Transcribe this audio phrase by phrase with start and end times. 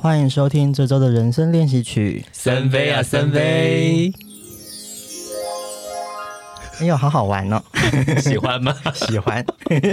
[0.00, 2.24] 欢迎收听这周的人生练习曲。
[2.32, 4.12] 森威啊，森威！
[6.78, 7.60] 哎呦，好好玩哦！
[8.22, 8.72] 喜欢吗？
[8.94, 9.44] 喜欢。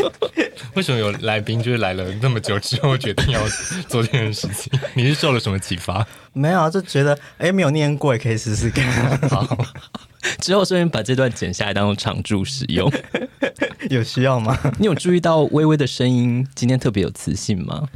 [0.75, 3.41] 为什么有来宾就是来了那么久之后决定要
[3.87, 4.71] 做这件事情？
[4.93, 6.05] 你是受了什么启发？
[6.33, 9.17] 没有，就觉得哎，没有念过也可以试试看。
[9.27, 9.65] 好，
[10.39, 12.91] 之后顺便把这段剪下来当做常驻使用。
[13.89, 14.55] 有需要吗？
[14.77, 17.89] 你有注意到微微的声音今天特别有磁性吗？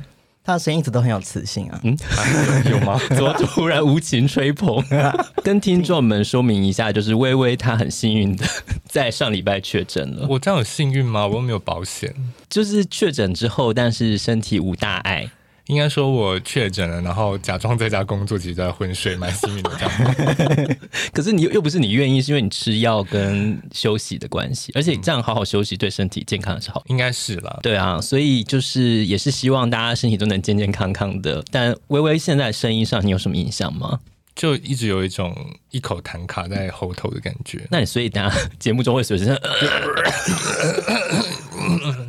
[0.50, 1.96] 他的声音一直都很有磁性啊，嗯，
[2.72, 3.00] 有吗？
[3.10, 4.84] 怎么突然无情吹捧？
[5.44, 8.44] 跟听众们说明一下，就是微微她很幸运的
[8.90, 10.26] 在上礼拜确诊了。
[10.28, 11.28] 我这样有幸运吗？
[11.28, 12.12] 我又没有保险。
[12.50, 15.30] 就是确诊之后，但是身体无大碍。
[15.70, 20.78] 应该说，我确诊了，然后假装在家工作，其实在昏睡，蛮幸运的这样。
[21.14, 26.84] 可是你又不是你愿意，是因为你吃药跟休息的关系，而且这样好好休息对身体健康是好。
[26.88, 31.44] 应该是啦，对啊，所以就是也是希望大家身体都能健健康康的。
[31.52, 34.00] 但微微现在声音上，你有什么印象吗？
[34.40, 35.36] 就一直有一种
[35.70, 37.68] 一口痰卡在喉头的感觉。
[37.70, 39.26] 那你所以等下 节目中会随时。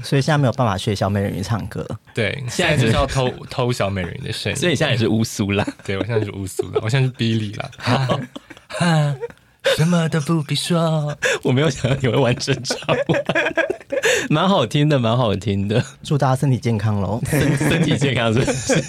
[0.04, 1.84] 所以现在没有办法学小美人鱼唱歌。
[2.14, 4.56] 对，现在就是要偷 偷小美人鱼的声音。
[4.56, 5.66] 所以现在也是乌苏啦。
[5.84, 7.68] 对，我现在是乌苏啦，我现在是比利啦。
[7.78, 8.20] 哈，
[8.68, 9.16] 哈，
[9.76, 11.12] 什么都不必说。
[11.42, 13.24] 我没有想到你会完整唱完，
[14.30, 15.84] 蛮好听的，蛮好听的。
[16.04, 17.20] 祝大家身体健康喽！
[17.26, 18.84] 身身体健康是不是？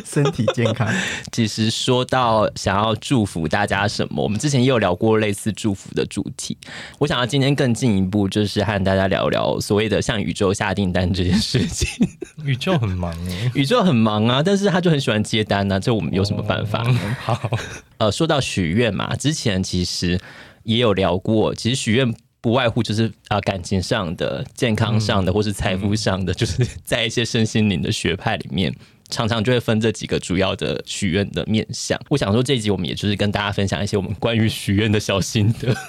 [0.06, 0.88] 身体健康。
[1.32, 6.56] 其实说到想要祝福大家什么，我们之前也有聊过类似祝福的主题。
[6.98, 12.08] 我想要今天更进一步，就是和大家聊聊所谓的向宇宙下订单这件事情。
[12.44, 16.82] 宇宙很忙哎， 宇宙很忙啊，但是他就很喜欢接单啊，这我们有什么办法？
[16.88, 17.50] 哦、好，
[17.98, 20.18] 呃，说到许愿嘛，之前其实
[20.62, 28.72] 也有聊过，其实许愿不外乎就是啊、呃，感情上的、健康上的，或是财富上的，嗯、就是在一些身心灵的学派里面。
[29.10, 31.98] 常常就会分这几个主要的许愿的面向。
[32.08, 35.74] 我想说这一集我们也就是跟大家分享一些我们关于许愿的小心得。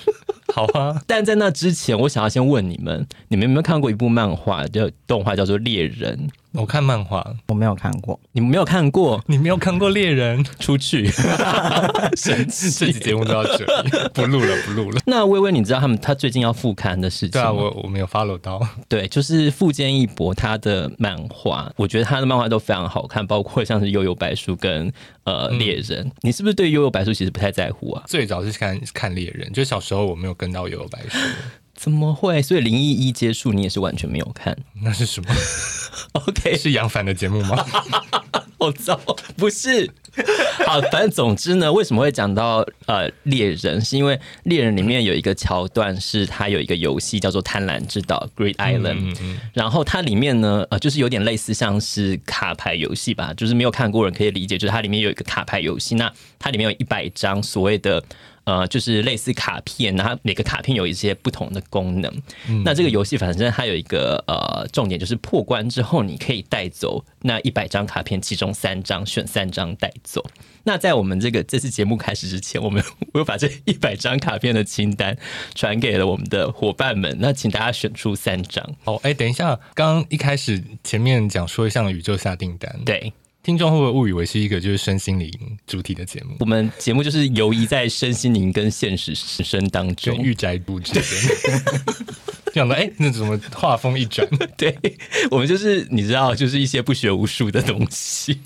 [0.52, 6.18] 好啊，但在那之前，我想要先问你们：你们有没有看过一部漫画，叫动画，叫做《猎人》？
[6.54, 8.20] 我看漫画，我没有看过。
[8.32, 9.24] 你们没有看过？
[9.28, 10.44] 你没有看过《猎人》？
[10.60, 11.08] 出去！
[12.18, 15.00] 神奇，这期节目都要这里，不录了，不录了。
[15.06, 17.32] 那微微，你知道他们他最近要复刊的事情？
[17.32, 18.60] 对啊，我我没有 follow 到。
[18.88, 24.92] 对，就是富坚义博他的漫画，我觉得他的漫画都非常好看，包括像是《悠悠白书》跟
[25.26, 26.12] 呃《猎人》嗯。
[26.22, 28.04] 你是不是对《悠悠白书》其实不太在乎啊？
[28.08, 31.18] 最早是看看《猎人》，就小时候我没有跟到《悠悠白书》。
[31.80, 32.42] 怎么会？
[32.42, 34.58] 所以零一一接触你也是完全没有看？
[34.84, 35.30] 那是什么
[36.12, 37.56] ？OK，是杨凡的节目吗？
[38.60, 39.00] 好糟，
[39.38, 39.90] 不是。
[40.66, 43.80] 好，反正总之呢，为什么会讲到呃猎人？
[43.80, 58.04] 是因为猎人里面有一个桥段，是它有一个游戏叫做贪婪之岛 （Great Island），嗯嗯嗯，然后它里面呢，呃，就是有点类似像是卡牌游戏吧，就是没有看过人可以理解，就是它里面有一个卡牌游戏，那它里面有一百张所谓的。
[58.44, 62.12] 呃，就是类似卡片，然后每个卡片有一些不同的功能。
[62.48, 70.26] 嗯、那这个游戏反正它有一个呃重点，就是破关之后你可以带走那一百张卡片，其中三张选三张带走。
[70.64, 72.84] 那在我们这个这次节目开始之前，我们
[73.14, 75.18] 我又把这一百张卡片的清单
[75.56, 77.16] 传给了我们的伙伴们。
[77.20, 78.64] 那请大家选出三张。
[78.84, 83.14] 哦，哎，等一下，刚刚一开始前面讲说像宇宙下订单，对。
[83.42, 85.32] 听众会不会误以为是一个就是身心灵
[85.66, 86.36] 主题的节目？
[86.40, 91.04] 我们节目就是游移在身心灵跟现实人生当中，御宅部之间。
[92.52, 94.28] 这样的哎，那怎么画风一转？
[94.58, 94.76] 对，
[95.32, 98.38] 我们就是你知道，就是一些不学无术的东西。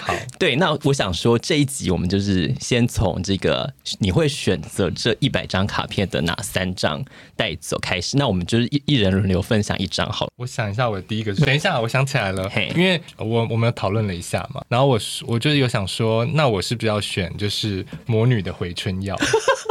[0.00, 7.04] 好， 对，那我想说这一集我们就是先从这个你会选择这一百张卡片的哪三张
[7.36, 8.16] 带走开始。
[8.16, 10.10] 那我们就是一一人轮流分享一张。
[10.10, 19.16] 好了，我想一下，我的第一个，等一下，我想起来了，因为我我们有讨论了一下嘛，然后我我就是有想说，那我是不是要选就是魔女的回春药？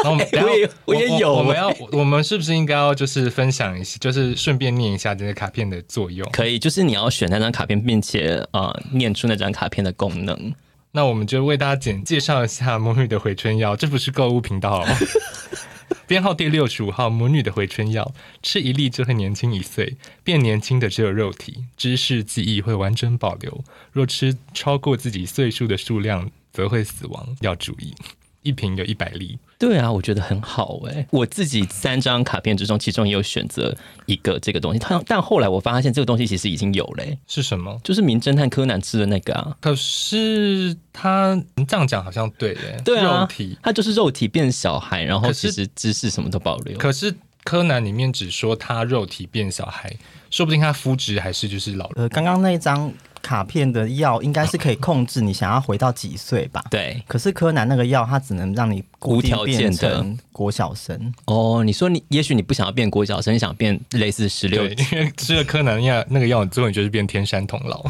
[0.04, 6.28] 然后我们 我也我也有，我们要我们是不是应该要就是分享一下，就是顺便念一下这些卡片的作用？
[6.32, 10.56] 可以，就是你要选那张卡片，并且呃念出那张卡片的功能。
[10.94, 14.86] 那我们就为大家简介绍一下魔女的回春药，这不是购物频道哦。
[16.08, 18.12] 编号第六十五号，魔女的回春药，
[18.42, 23.64] 吃一粒就会年轻一岁，变年轻的只有肉体，知识记忆会完整保留。
[23.92, 27.94] 若吃超过自己岁数的数量，则会死亡，要注意。
[28.42, 29.38] 一瓶有一百粒。
[29.58, 31.06] 对啊，我觉得很好哎。
[31.12, 33.76] 我自己三张卡片之中，其中也有选择
[34.06, 34.80] 一个这个东西。
[34.80, 37.18] 但但后来我发现这个东西其实已经有嘞。
[37.28, 37.78] 是什么？
[37.84, 39.56] 就是名侦探柯南吃的那个啊。
[39.60, 42.82] 可是他这样讲好像对耶。
[42.86, 46.78] 对啊，肉体，他就是肉体变小孩，然后其实知识什么都保留。
[46.78, 49.94] 可是，可是柯南里面只说他肉体变小孩，
[50.30, 51.90] 说不定他肤质还是就是老。
[51.96, 52.92] 呃，刚刚那一张
[53.22, 56.64] 卡片的药应该是可以控制你想要回到几岁吧？
[56.70, 57.02] 对。
[57.08, 61.14] 可是柯南那个药，它只能让你无条件的国小生。
[61.26, 67.84] 哦，你说你也许你不想要变国小生，你想变类似十六，因为吃了柯南药那个药，最后你就是变天山童姥。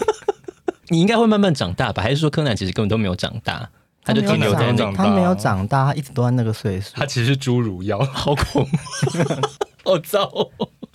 [0.88, 2.02] 你应该会慢慢长大吧？
[2.02, 3.68] 还是说柯南其实根本都没有长大？
[4.06, 6.90] 他就停留在那他没有长大，他一直都在那个岁数。
[6.94, 8.68] 他其实是侏儒药，好恐怖，
[9.90, 10.30] 好糟。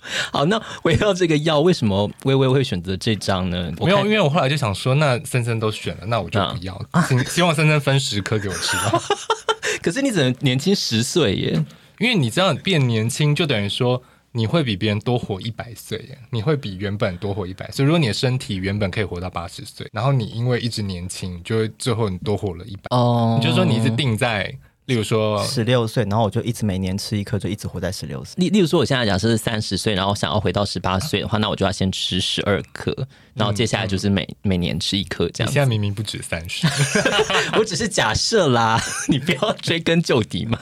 [0.32, 3.72] 好，那围绕这个药，为什么薇薇会选择这张呢？
[3.78, 6.74] 没有，因为我后来就想说，那森森都选了，那我就不要。
[6.90, 9.00] 啊、希望森森分十颗给我吃吧。
[9.82, 11.64] 可是你只能年轻十岁耶，
[11.98, 14.02] 因为你这样变年轻，就等于说。
[14.32, 17.84] 你会比别人多活一百岁耶，你会比原本多活一百岁。
[17.84, 22.96] 如果你的身体原本可以活到八十岁，然后你因为一直年轻，就会最后你多活了一百。
[22.96, 24.56] 哦，你就说你一直定在。
[24.90, 28.34] 例如说十六岁，然后我就一直每年吃一颗，就一直活在十六岁。
[28.38, 32.92] 例例如说，我现在假设是三十岁，然后想要回到十八岁的话，那我就要先吃十二颗，
[33.34, 35.48] 然后接下来就是每、嗯、每年吃一颗这样。
[35.48, 36.66] 你现在明明不止三十，
[37.56, 40.58] 我只是假设啦， 你不要追根究底嘛。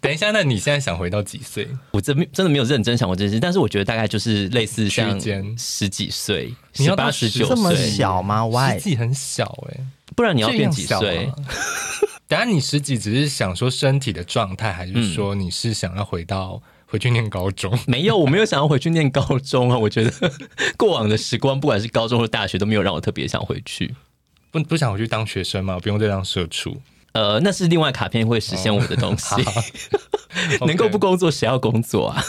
[0.00, 1.68] 等一下，那你现在想回到几岁？
[1.92, 5.16] 我真真的没有认真想过这件事，但是我觉得大概就是类似像
[5.56, 8.74] 十几岁，十八十九岁这么小吗？Why？
[8.74, 9.86] 十几很小哎、欸，
[10.16, 11.30] 不然你要变几岁？
[12.28, 17.76] 等下，你十几只是想说身体的状态，还是说你是想要回到回去念高中？
[17.88, 19.78] 没有，我没有想要回去念高中啊！
[19.78, 20.12] 我觉得
[20.76, 23.94] 过往的时光，不管是高中或大学，都没有让我特别想回去。
[24.50, 25.78] 不不想回去当学生吗？
[25.80, 26.80] 不用再当社畜？
[27.12, 29.34] 呃，那是另外卡片会实现我的东西。
[30.60, 32.22] 哦、能够不工作，谁要工作啊？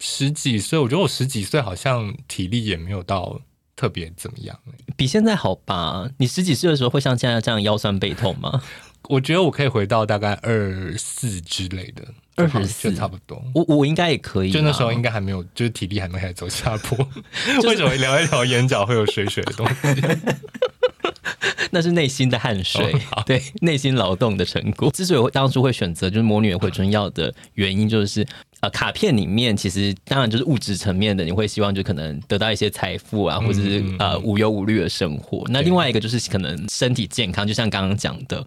[0.00, 3.40] 十几岁，我觉得我十几岁好像体力也没有到
[3.76, 4.58] 特别怎么样。
[4.96, 6.08] 比现在好吧？
[6.16, 8.62] 你十几岁的时候会像现在这样腰酸背痛吗？
[9.08, 12.02] 我觉得我可以回到大概二四之类的，
[12.36, 13.42] 二十四差不多。
[13.54, 16.96] 我我应该也可以，就那时候应该还没有，就是体力还没开始走下坡。
[17.56, 19.74] 就是、为什么聊一聊眼角会有水水的东西？
[21.70, 24.90] 那是内心的汗水，哦、对，内心劳动的成果。
[24.92, 28.24] 之所以当初会选择就是魔女回春药的原因，就是
[28.60, 35.44] 呃，卡片里面其实当然就是物质层面的，你会希望就可能得到一些财富啊，或者是呃无忧无虑的生活。
[35.48, 38.44] 那另外一个就是可能身体健康，就像刚刚讲的。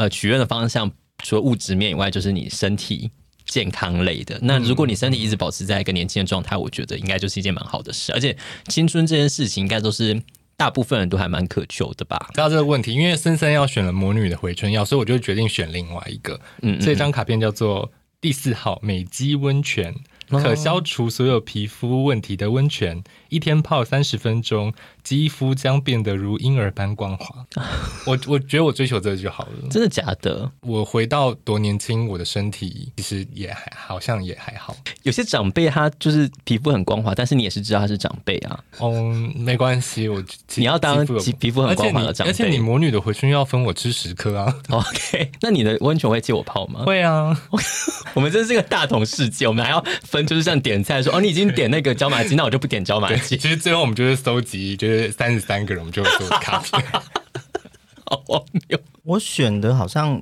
[0.00, 0.90] 呃，许愿的方向
[1.22, 3.10] 除了物质面以外，就是你身体
[3.44, 4.38] 健康类的。
[4.40, 8.10] 那如果你身体一直保持在一个年轻的状态，我觉得应该就是一件蛮好的事。
[8.14, 8.34] 而且
[8.68, 10.18] 青春这件事情，应该都是
[10.56, 12.30] 大部分人都还蛮渴求的吧？
[12.32, 16.40] 知道这个问题，因为森森要选了魔女的回春药，所以我就决定选另外一个。
[16.62, 17.92] 嗯，这张卡片叫做
[18.22, 19.94] 第四号美肌温泉。
[20.30, 27.46] 可消除所有皮肤问题的温泉，一天泡三十分钟，肌肤将变得如婴儿般光滑。
[28.06, 29.68] 我我觉得我追求这个就好了。
[29.70, 30.50] 真的假的？
[30.60, 34.76] 我回到多年轻，我的身体其实也还好像也还好。
[35.02, 38.58] 有些长辈他就是皮肤很光滑，但是你也是知道他是长辈啊。
[38.80, 40.22] 嗯，没关系，我
[40.56, 41.04] 你要当
[41.38, 44.54] 皮肤很光滑的长辈，而且你魔女的回春要分我吃十颗啊。
[44.68, 46.84] OK，那你的温泉会借我泡吗？
[46.84, 47.40] 会啊。
[48.14, 53.36] 我们真是个大同世界，我们还要分，就是像点菜说哦，你已经点那个椒麻鸡，那我就不点椒麻鸡。
[53.36, 56.82] 其实最后我们就是搜集，就是三十三个人，我们就做卡片。
[58.06, 58.78] 好荒谬！
[59.04, 60.20] 我选的好像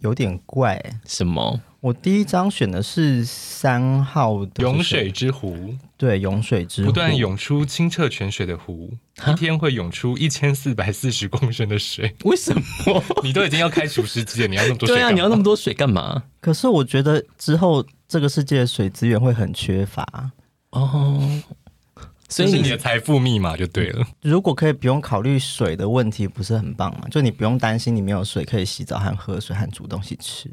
[0.00, 1.60] 有点怪，什么？
[1.80, 8.92] 我第一张选的是三号的涌水之湖，对，涌水之湖，不断涌出清澈泉水的湖，
[9.28, 12.16] 一天会涌出一千四百四十公升的水。
[12.24, 12.52] 为什
[12.86, 13.04] 么？
[13.22, 14.96] 你都已经要开除湿机了，你要那么多水？
[14.96, 16.24] 对啊，你要那么多水干嘛？
[16.40, 20.04] 可是我觉得之后这个世界的水资源会很缺乏
[20.70, 21.22] 哦，
[22.28, 24.06] 所以你的财富密码就对了。
[24.20, 27.06] 如果可以不用考虑水的问题，不是很棒吗？
[27.10, 30.50] 就你不用担心你没有水可以洗澡和喝水和煮东西吃。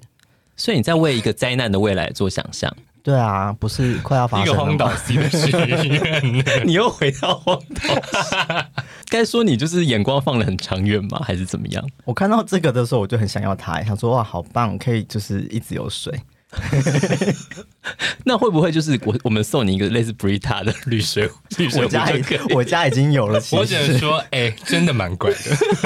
[0.55, 2.73] 所以你在为一个灾难的未来做想象？
[3.03, 4.47] 对啊，不是快要发生？
[4.47, 8.65] 一个荒岛的许愿，你又回到荒岛。
[9.09, 11.21] 该说你就是眼光放得很长远吗？
[11.23, 11.87] 还是怎么样？
[12.05, 16.19] 我看到这个的时候，我就很想要它，想说哇，好棒，可以就是一直有水。
[18.25, 21.83] 那会不会就是我我们送你一个类似 Brita 的绿水 绿水？
[21.83, 22.11] 我家
[22.53, 23.41] 我家已经有了。
[23.51, 25.37] 我只能说，哎、欸，真的蛮怪的。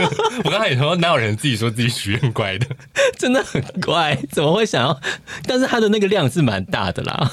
[0.43, 2.67] 我刚才也说，哪有人自己说自己许愿怪的？
[3.17, 5.01] 真的很怪，怎么会想要？
[5.43, 7.31] 但是它的那个量是蛮大的啦，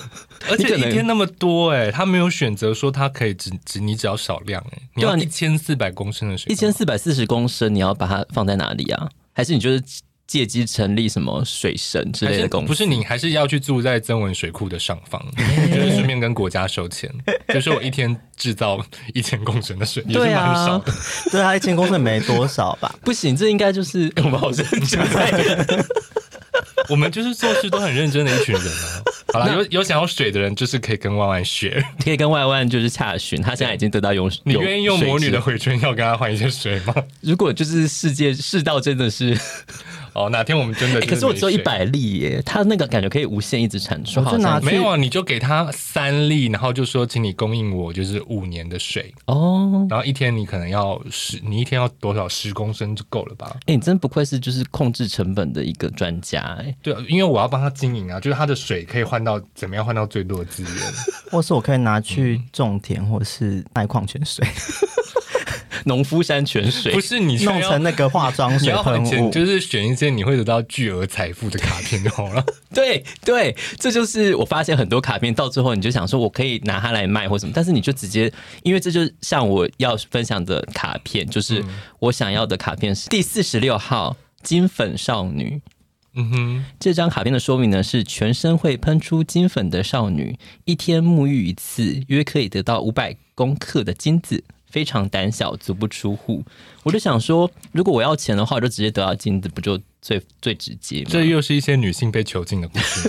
[0.50, 9.08] 而且一天那么多、欸，哎，他没有选择说他可以只只你只要少量、欸，哎，你要一千四百公升的水，一千四百四十公升，你要把它放在哪里啊？
[9.32, 9.82] 还是你就是？
[10.26, 12.66] 借机成立什么水神之类的公司？
[12.66, 15.25] 不是，你还是要去住在曾文水库的上方，
[15.73, 17.09] 就是顺便跟国家收钱。
[17.49, 20.92] 就是我一天制造 一千公升的水，也是蛮少的。
[21.30, 22.92] 对啊，一千公升没多少吧？
[23.04, 25.00] 不行，这应该就是我们好认真。
[26.88, 29.02] 我们就是做事都很认真的一群人啊。
[29.33, 33.40] 好了，有有想要水的人，就是可以跟万万学，可以跟万万就是洽询。
[33.40, 36.95] 他现在已经得到用，你愿意用魔女的回春药跟他换一些水吗？
[37.21, 39.38] 如果就是世界世道真的是。
[40.16, 41.06] 哦，哪天我们真的，欸？
[41.06, 44.20] 可是我只有一百粒耶，他那个感觉可以无限一直产出。
[44.20, 49.87] 我就拿没有啊，你就给他三粒，然后就说，请你供应我就是五年的水哦。
[49.90, 53.50] 然后一天你可能要十，你一天要多少十公升就够了吧？
[53.66, 56.75] 哎、欸，你真不愧是就是控制成本的一个专家哎。
[56.82, 60.73] 对，因为我要帮他经营啊，就是他的水可以换到怎么样换到最多的资源，
[61.30, 64.46] 或是我可以拿去种田，或是卖矿泉水。
[65.87, 72.45] 农夫山泉水不是你弄成那个化妆水喷雾，就是选一些你会得到巨额财富的卡片就好了。
[72.75, 78.31] 对对，这就是我发现很多卡片到最后你就想说，我可以拿它来卖或什么，但是你就直接，
[78.64, 81.64] 因为这就像我要分享的卡片，就是
[82.00, 85.61] 我想要的卡片是第四十六号金粉少女。
[86.19, 94.43] 嗯哼，这张卡片的说明呢是全身会喷出金粉的少女，一天沐浴一次，约可以得到五百公克的金子。
[94.76, 96.45] 非常胆小，足不出户。
[96.83, 101.09] 我就想说，如果我要钱的话，我就直接得到金子，不就最最直接吗？
[101.09, 103.09] 这又是一些女性被囚禁的故事。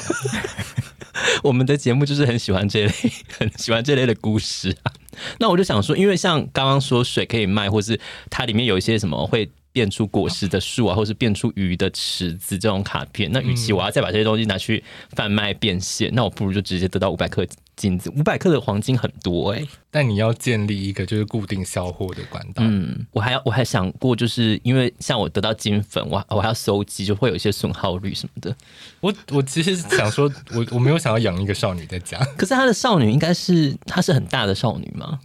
[1.44, 2.94] 我们的节目就是很喜欢这类，
[3.38, 4.94] 很喜欢这类的故事啊。
[5.40, 17.46] 那我就想说，因为像刚刚说水可以卖，或是它里面有一些什么会变出果实的树啊，或是变出鱼的池子这种卡片，那与其我要再把这些东西拿去贩卖变现，那我不如就直接得到五百克。
[17.78, 22.64] 金子五百克的黄金很多哎、欸，但你要建立一个就是固定销货的管道。
[22.66, 28.54] 嗯，我还要我还想过，就是因为像我得到金粉，我我还要收集，就会有一些损耗率什么的。
[29.00, 32.18] 我我其实想说，我我没有想要养一个少女在家。
[32.36, 35.20] 可是她的少女应该是她是很大的少女吗？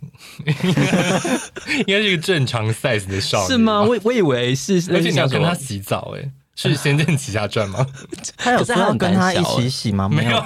[0.45, 3.83] 应该是一个正常 size 的少女是吗？
[3.83, 6.31] 我我以为是，而且你要跟她洗澡哎、欸。
[6.55, 7.87] 是《仙剑奇侠传》吗？
[8.37, 10.09] 他有说要跟他一起洗吗？
[10.09, 10.39] 没有，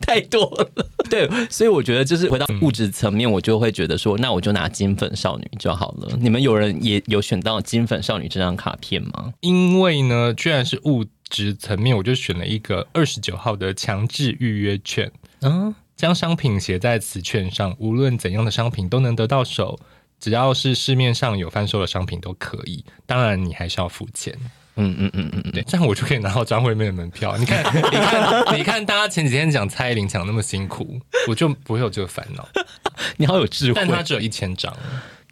[0.00, 0.68] 太多了。
[1.08, 6.08] 对，所以我觉得就是回到物质层面，我就会觉得说，那我就拿金粉少女就好了。
[6.18, 9.32] 你们有人也有选到金粉少女这张卡片吗？
[9.40, 15.12] 因为呢，居然是物质层面，我就选了一个二十九号的强制预约券。
[15.42, 19.78] 嗯，将商品写在此券上，无论怎样的商品都能得到手。
[20.22, 24.32] 只要是市面上有贩售的商品都可以，当然你还是要付钱。
[24.76, 27.36] 嗯嗯嗯嗯，对，这样我就可以拿到张惠妹的门票。
[27.36, 32.48] 你看， 你看，你看，大家前几天讲蔡依林讲那么辛苦，我就不会有这个烦恼。
[33.18, 34.72] 你好有智慧，但他只有一千张。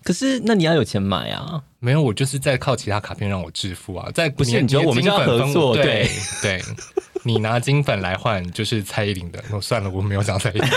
[0.02, 1.62] 可是，那你要有钱买啊？
[1.78, 4.10] 没有，我就是在靠其他卡片让我致富啊。
[4.12, 5.76] 在不是，你觉得我们要合作？
[5.76, 6.10] 对
[6.42, 6.60] 对。
[7.24, 9.42] 对你拿金粉来换，就是蔡依林的。
[9.50, 10.68] 那算了，我没有讲蔡依林。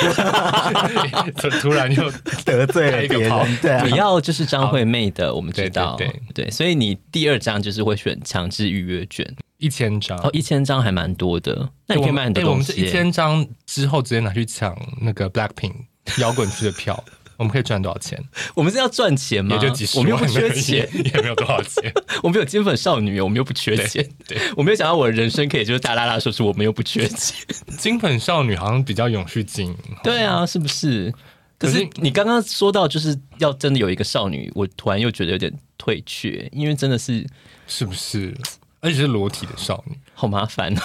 [1.62, 2.12] 突然又
[2.46, 3.58] 得罪了别人。
[3.62, 5.96] 对啊，你要就是张惠妹的，我们知道。
[5.96, 9.26] 对对，对，对，所以你第二张就是会选强制预约券，
[9.58, 10.18] 一千张。
[10.20, 11.70] 哦，一千张还蛮多的。
[11.88, 12.52] 那你可以买很多东西。
[12.52, 15.74] 我们是一千张之后直接拿去抢那个 Blackpink
[16.20, 17.02] 摇滚区的票。
[17.44, 18.18] 我们可以赚多少钱？
[18.56, 19.56] 我们是要赚钱吗？
[19.56, 21.94] 也就几十万，我们又不缺钱， 也没有多少钱。
[22.24, 24.08] 我们有金粉少女，我们又不缺钱。
[24.26, 27.36] 对，对我没有想到我的人生可以就是大大大说出我们又不缺钱。
[27.78, 29.78] 金粉少女好像比较永续经营。
[30.04, 31.14] 对啊，是不是？
[31.60, 37.26] 可是你刚刚说到就是要真的有一个少女，我突然又觉得有点退却，因为真的是
[37.68, 38.34] 是不是？
[38.82, 40.82] 而且是裸体的少女，好麻烦哦。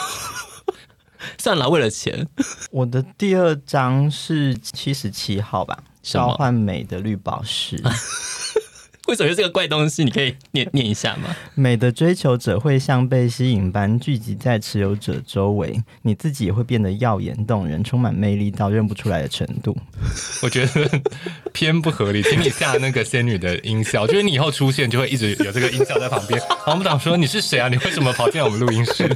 [1.36, 2.28] 算了，为了钱。
[2.70, 5.82] 我的第二张是七十七号吧。
[6.12, 7.76] 召唤美的绿宝石，
[9.08, 10.04] 为什么是这个怪东西？
[10.04, 11.34] 你可以念念一下吗？
[11.54, 19.74] 美的追求者会像被吸引般聚集在持有者周围，你自己也会变得耀眼动人，充满魅力到认不出来的程度。
[20.42, 21.00] 我觉得
[21.54, 26.38] 偏不合理，请你下那个仙女的音效，就是你以后出现就会一直有这个音效在旁边。
[26.66, 27.68] 黄部长说：“你是谁啊？
[27.68, 29.08] 你为什么跑进我们录音室？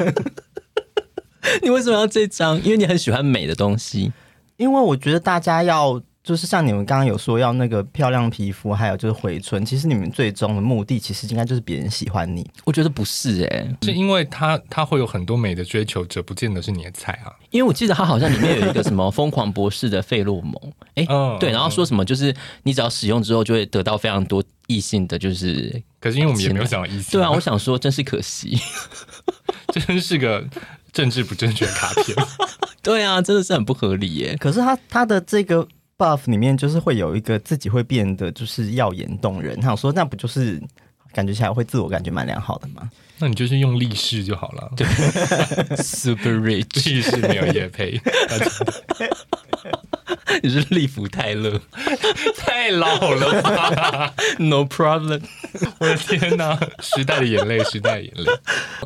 [1.61, 2.57] 你为什么要这张？
[2.63, 4.11] 因为你很喜欢美的东西。
[4.57, 12.49] 因为我觉得大家要。”就是像你们刚刚有说要那个漂亮皮肤，还有就是回春，其实你们最终的目的其实应该就是别人喜欢你。
[12.65, 17.35] 我觉得不是哎、欸，是因为他他会有很多美的追求者，不见得是你的菜啊。
[17.51, 20.55] 因为我记得他好像里面有一个什么疯狂博士的费洛蒙，
[20.95, 28.57] 哎、欸，对，然后说什么就是你只要使用之后就会得到非常多异性的就是，可是因为我们也没有想到异性，对啊，我想说真是可惜，
[29.75, 30.47] 真是个
[30.93, 32.17] 政治不正确卡片。
[32.81, 34.37] 对啊，真的是很不合理耶。
[34.39, 35.67] 可是他他的这个。
[36.03, 40.61] Buff 里面就是会有一个自己会变得就是耀眼动人，他想说那不就是
[41.13, 42.91] 感觉起来会自我感觉蛮良好的吗？
[43.19, 44.73] 那你就是用力士就好了。
[44.77, 44.85] 对，
[45.77, 48.01] super rich 力士没有也配，
[50.43, 51.61] 你是利福泰勒，
[52.37, 55.23] 太老了吧？No problem，
[55.79, 58.25] 我的天哪，时代的眼泪，时代的眼泪。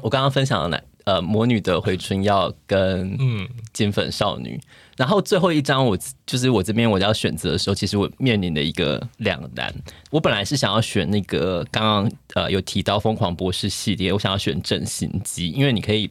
[0.03, 4.61] 我刚刚分享的哪呃魔女的回春药跟嗯金粉少女，嗯、
[4.97, 5.97] 然后最后一张我
[6.27, 9.73] 就是我这边我要选择的时候，其实我面临的一个两难。
[10.11, 16.11] 我本来是想要选那个刚刚呃有提到疯狂博士系列，我想要选整形机，因为你可以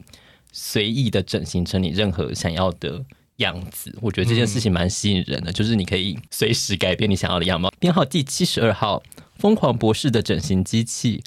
[0.53, 3.03] 随意的整形成你任何想要的
[3.37, 3.93] 样子。
[4.01, 7.69] 我觉得这件事情蛮吸引人的，嗯、就是你可以随时改变你想要的样貌。
[7.81, 9.03] 编号第七十二号，
[9.39, 11.21] 疯狂博士的整形机器。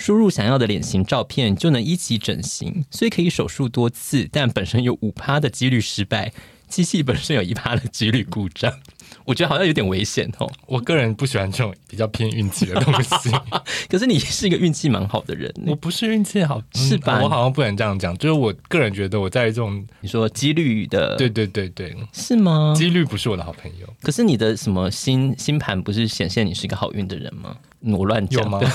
[0.00, 6.32] 输入想要的脸型照片就能一起整形，所以可以手术多次，但本身有五趴的几率失败，
[6.68, 8.72] 机器本身有一趴的几率故障。
[9.26, 10.50] 我觉得好像有点危险哦。
[10.66, 13.10] 我个人不喜欢这种比较偏运气的东西。
[13.90, 17.20] 可是你是一个运气蛮好的人，我不是运气好，是吧？
[17.22, 22.72] 我好像不能这样讲，就是我个人觉得我在这种你说几率的，对对对对，是吗？
[22.74, 23.86] 几率不是我的好朋友。
[24.00, 27.54] 可是你的什么星星盘不是显现你是一个好运的人吗？
[27.82, 28.58] 我乱讲吗？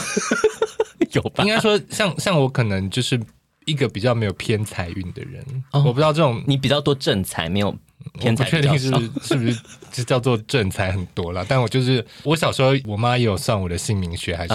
[1.13, 1.43] 有吧？
[1.43, 3.19] 应该说像，像像我可能就是
[3.65, 5.43] 一个比较没有偏财运的人。
[5.71, 7.75] 哦、我不知道这种你比较多正财，没有
[8.19, 8.43] 偏财。
[8.43, 8.89] 不确定是
[9.21, 9.59] 是不是
[9.91, 11.45] 就叫做正财很多了？
[11.47, 14.53] 但我就是我小时候，我妈也有算我的姓名学还是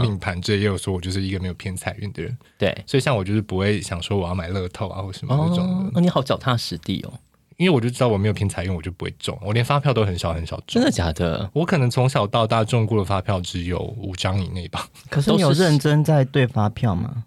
[0.00, 2.36] 命盘，这也有说我就是一个没有偏财运的人。
[2.58, 5.90] 对，所以像我就是不会想说我要买乐透啊或什么那种的。
[5.92, 7.12] 那、哦、你好脚踏实地哦。
[7.56, 9.38] 因为我就知道我没有偏财运，我就不会中。
[9.42, 10.64] 我连发票都很少很少中。
[10.68, 11.48] 真的假的？
[11.52, 14.86] 我可能从小到大中过的发票只有五张以内吧。
[15.10, 17.24] 可是你有认真在对发票吗？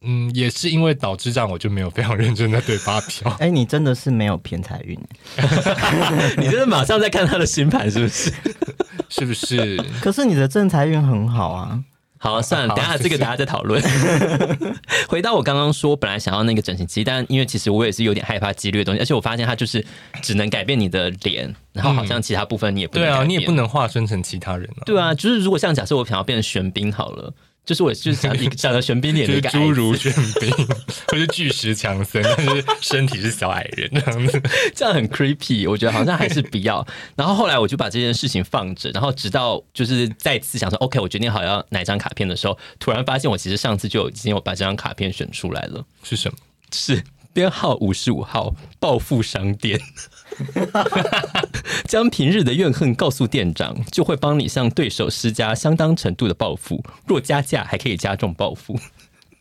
[0.00, 3.30] 嗯，也是因为导致这样，我就没有非常认真在对发票。
[3.40, 4.98] 哎、欸，你真的是没有偏财运？
[6.38, 8.32] 你真的马上在看他的星盘是不是？
[9.10, 9.76] 是不是？
[10.00, 11.82] 可是你的正财运很好啊。
[12.24, 13.82] 好，算了，等下这个大家再讨论。
[15.06, 19.84] 回到我刚刚说，本来想要那个整形机，但因为其实我也是有点害怕几率的东西，而且我发现它就是
[20.22, 24.82] 只能改变你的脸，然后好像其他部分你也不能、嗯、对啊，你也不能化身成其他人啊。
[24.86, 27.34] 对啊，就是如果像假设我想要变成玄彬好了。
[27.64, 30.50] 就是我就是想一个长得玄彬脸的， 就是侏儒玄彬，
[31.08, 34.42] 或是巨石强森，但是身体是小矮人这样子，
[34.74, 35.68] 这样很 creepy。
[35.68, 36.86] 我觉得好像还是不要。
[37.16, 45.84] 然后后来我就把这件事情放着，然后直到就是再次想说，OK，我决定好要哪张卡片的时候，突然发现我其实上次就已经有把这张卡片选出来了。
[46.02, 46.36] 是什么？
[46.72, 47.02] 是
[47.34, 49.78] 编号五十五号报复商店。
[51.86, 56.82] 将平日的怨恨告诉店长，就会帮你向对手施加相当程度的报复。
[57.06, 58.78] 若加价，还可以加重报复。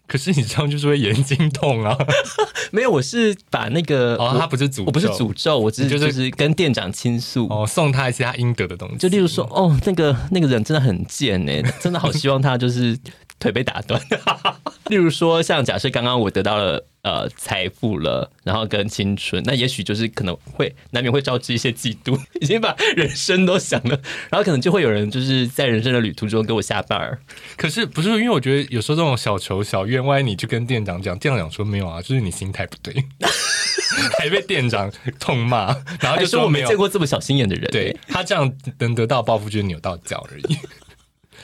[0.05, 1.97] 可是你这样就是会眼睛痛啊！
[2.71, 8.97] 没有，我是把那个哦，他不是诅咒，我不是诅咒，我只是就是跟店长倾诉哦，送他一些他应得的东西。
[8.97, 12.95] 就例如说，哦，那个那个人真的很贱哎，真的好希望他就是
[13.43, 14.01] 腿被打断。
[14.87, 16.85] 例如说，像假设刚刚我得到了。
[17.03, 27.19] 呃，财富了，然后跟青春，那也许就是可能会难免会招致一些嫉妒，已经把人生都想了，然后可能就会有人就是在人生的旅途中给我下绊儿。
[27.57, 32.95] 可是不是因为我觉得有时候这种小仇小怨，万一你去跟店长讲，店长说没有啊，就是你心态不对，
[34.17, 40.57] 还被店长痛骂，然后就说我没见过这么小心眼的人，对他这样能得到报复就是扭到脚而已。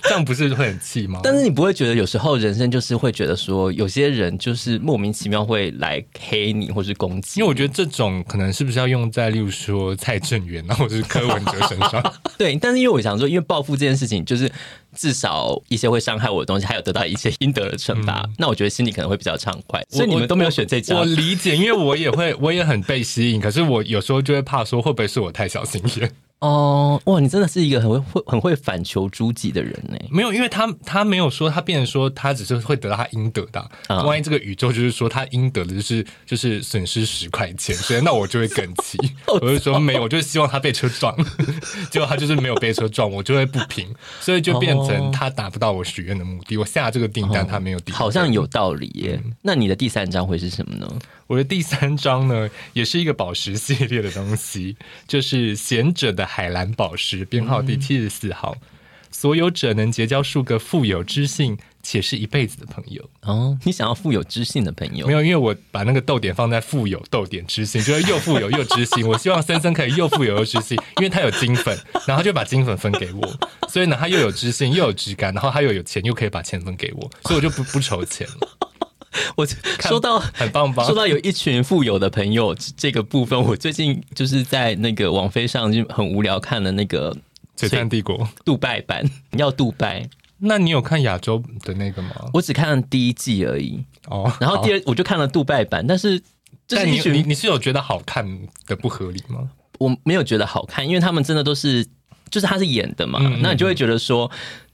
[0.03, 1.19] 这样不是会很气吗？
[1.23, 7.39] 但是你不会觉得有时候人生就是会觉得说，有些人就是莫名其妙会来黑你或是攻击？
[7.39, 12.13] 因为我觉得这种可能是不是要用在例如说蔡正元啊，或者是柯文哲身上？
[12.37, 14.49] 对，但是因为我想说，因为报复这件事情，就是
[14.95, 19.81] 至少一些会伤害我的东西，还有得到一些应得的惩罚，嗯、那我觉得心里可能会比较畅快。
[19.89, 26.11] 所以你们都没有选这家，我理解，因为我也会，我也很被吸引，可是我有时候就会怕说，会不会是我太小心眼？
[26.39, 27.19] 哦，哇！
[27.19, 29.97] 你真的是一个很会、很会反求诸己的人呢。
[30.09, 33.59] 没有，因为他他没有说他变成说他只是会得到他应得的。
[33.87, 38.97] 啊、万一这个宇宙就是说他应得的就是就是损失十块钱，所以那我就会更气。
[39.27, 41.13] 我就说没有，我就希望他被车撞，
[41.91, 46.55] 结果他就是没有被车撞，我就会不平，所以就变成他达不到我许愿的目的。
[46.55, 49.19] 我下这个订单，他没有订单，好像有道理耶。
[49.25, 50.87] 嗯、那你的第三张会是什么呢？
[51.29, 54.75] 我的第三张呢，也是一个宝石系列的东西，
[55.07, 58.57] 就是贤者的海蓝宝石，编号第七十四号。
[58.59, 58.67] 嗯、
[59.11, 63.07] 所有者能结交数个富有知性且是一辈子的朋友。
[63.21, 65.05] 哦，你想要富有知性的朋友？
[65.05, 69.05] 没有，因为我把那个逗点放在富有逗点知性，就是又富有又知性。
[69.07, 73.39] 我希望森森可以又富有又知性，因为他有金粉，然后就把金粉分给我，
[73.69, 78.68] 所以呢，他又有知性又有质感，然后他又有钱，又可以把钱分给我，所以我就不不愁钱了。
[79.35, 79.45] 我
[79.79, 87.11] 说到很棒棒，说到有一群富有的朋友这个部分，我最近就是在那个网飞上就很无聊看了那个
[87.57, 90.07] 《璀璨帝国》 杜拜版，要杜拜？
[90.37, 92.09] 那你有看亚洲的那个吗？
[92.33, 96.21] 我只看了第一季而已哦，然后第二我就看了杜拜版，但是
[96.67, 98.25] 这是一群你你是有觉得好看
[98.67, 99.49] 的不合理吗？
[99.79, 101.83] 我没有觉得好看，因为他们真的都是
[102.29, 104.29] 就是他是演的嘛，嗯嗯嗯，那你就会觉得说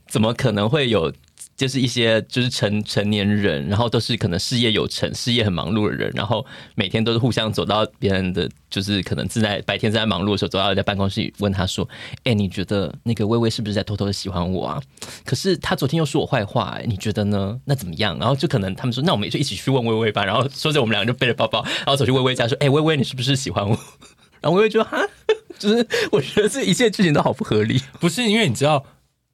[0.08, 1.12] 怎么可能会有。
[1.56, 11.88] 就是一些就是成成年人，然后都是可能事业有成、事业很忙碌的人，然后每天都是互相走到别人的，就是可能正在白天正在忙碌的时候，走到人家办公室里问他说
[12.24, 14.82] ：“哎，你觉得那个薇薇是不是在偷偷的喜欢我啊？
[15.24, 17.58] 可是他昨天又说我坏话，你觉得呢？
[17.64, 23.78] 那怎么样？”然后就可能他们说：“那我们也就一起去问薇薇吧。”然后说着我们两个就背着包包，然后走去薇薇家说：“哎，薇薇，你是不是喜欢我？”
[24.42, 25.00] 然后薇薇就哈，
[25.58, 28.84] 就是我觉得这一切剧情都好不合理，不是因为你知道。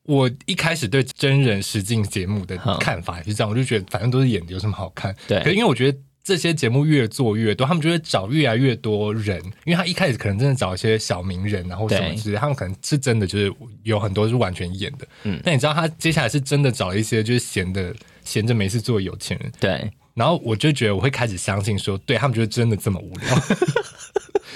[0.04, 5.14] 我一开始对真人实境节目的看法也是这样，我就觉得反正都是演的，有什么好看？
[5.28, 5.38] 对。
[5.38, 13.52] 可是因为我觉得这些节目越做越多，他们就会找越来越多人，因为他一开始可能真的找一些小名人，然后什么之类，他们可能是真的就是
[13.84, 15.06] 有很多是完全演的。
[15.24, 15.40] 嗯。
[15.44, 19.52] 但你知道他接下来是真的找一些就是闲的闲着没事做有钱人。
[19.60, 19.90] 对。
[20.14, 23.28] 然后我就觉得我会开始相信说，对他们就是真的这么无聊。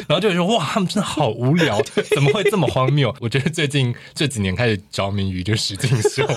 [0.08, 1.80] 然后就会说哇，他们真的好无聊，
[2.14, 3.14] 怎么会这么荒谬？
[3.20, 6.26] 我觉得最近这几年开始着迷于就是实境秀，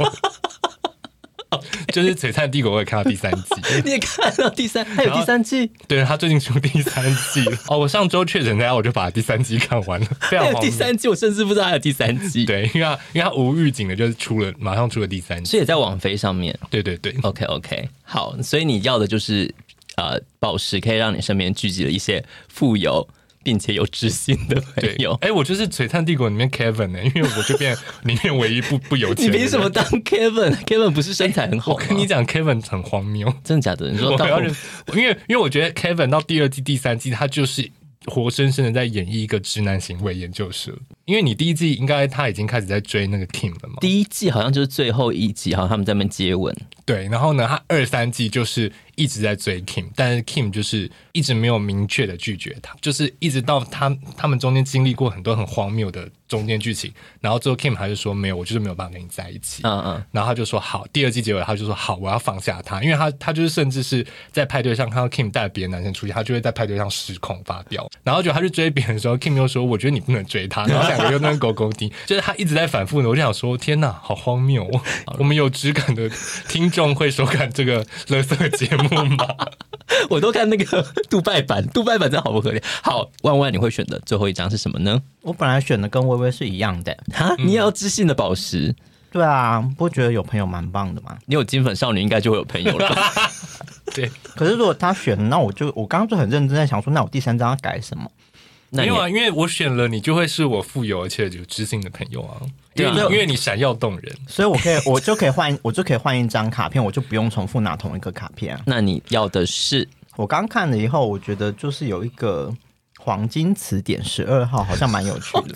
[1.91, 3.41] 就是《璀璨帝国》，我也看到第三季，
[3.84, 5.69] 你也看到第三，还有第三季？
[5.88, 10.08] 对，他最近出第三季哦，我上周确诊在家，我就把第三季看完了。
[10.22, 12.45] 非常还有第三季，我甚至不知道还有第三季。
[12.45, 16.58] 对，因为他因为他无预警的，就是出了，马上出了第三季，所以也在网飞上面。
[16.69, 19.52] 对对对，OK OK，好，所以你要的就是
[19.95, 23.08] 呃，宝石可以让你身边聚集了一些富有。
[23.50, 29.26] 并且有知心的朋友，哎、欸，我就是《璀璨帝国》里面 Kevin 呢、欸，因为我就变 里面唯一不不有钱。
[29.26, 31.74] 你凭什么当 Kevin？Kevin Kevin 不是身材很好？
[31.74, 33.90] 欸、我跟你讲，Kevin 很荒谬，真的假的？
[33.90, 34.40] 你说到，
[34.94, 37.68] 因为因为我觉得 Kevin 到第二季、第三季，他就是
[38.06, 40.72] 活生生的在演绎一个直男行为研究社。
[41.06, 43.78] 因为你第一季应该他已经开始在追那个 Kim 了嘛？
[43.82, 46.56] 第一季好像就是最后一集，好像他们在那边接吻。
[46.86, 59.62] 对，然后呢，他二三季就是一直在追 Kim，但是 Kim 就是一直没有明确的拒绝他，就是一直到他他们中间经历过很多很荒谬的中间剧情，然后最后 Kim 还是说没有，我就是没有办法跟你在一起。
[59.64, 74.82] 嗯嗯，然后他就说好，第二季结尾他就说好，我要放下他，因为他他就是甚至是在派对上看到 Kim 带别的男生出去，他就会在派对上失控发飙，然后就他去追别人的时候，Kim 又说我觉得你不能追他， 然后两个又那狗狗滴，就是他一直在反复的，我就想说天哪，好荒谬哦！
[75.18, 76.10] 我们有质感的
[76.48, 79.28] 听众会收看这个垃圾节目吗？
[80.10, 82.63] 我都看那个 杜拜版，杜拜版真的好不可怜。
[82.84, 85.02] 好，万万你会选的最后一张是什么呢？
[85.21, 88.75] 我本来选的跟薇薇是一样的哈，你也要自信的宝石？
[89.12, 91.17] 对啊，不觉得有朋友蛮棒的吗？
[91.25, 92.95] 你有金粉少女，应该就会有朋友了。
[93.95, 98.10] 对，可是如果他选，那我就我刚刚就很认真在想说，那我第三张要改什么？
[98.72, 102.42] 没有啊，因为我选了你，就会是我富有而且有知性的朋友啊。
[102.76, 108.62] 对啊，因为你闪耀动人，所以我可以， 我就可以换，我就可以换一张卡片，我就不用重复拿同一个卡片啊。
[108.66, 109.88] 那你要的是？
[110.16, 112.54] 我刚看了以后，我觉得就是有一个
[113.00, 115.56] 黄金词典十二号，好像蛮有趣的，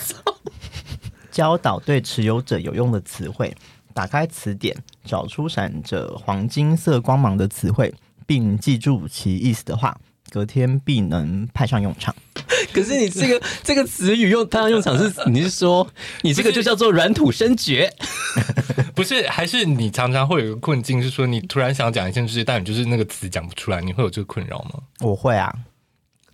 [1.32, 3.56] 教导对持有者有用的词汇。
[3.93, 7.93] 打开词典，找出闪着黄金色光芒的词汇，
[8.26, 9.95] 并记住其意思的话。
[10.33, 12.15] 隔天必能派上用场。
[12.73, 15.13] 可是你这个 这个词语用派上用场是？
[15.29, 15.87] 你是说
[16.23, 17.93] 你这个就叫做软土生绝？
[18.95, 24.79] 不是，还是你常常会有一个困境，是说你突然想讲一件事，但你就是那个词讲不出来，你会有这个困扰吗？
[25.01, 25.53] 我会啊。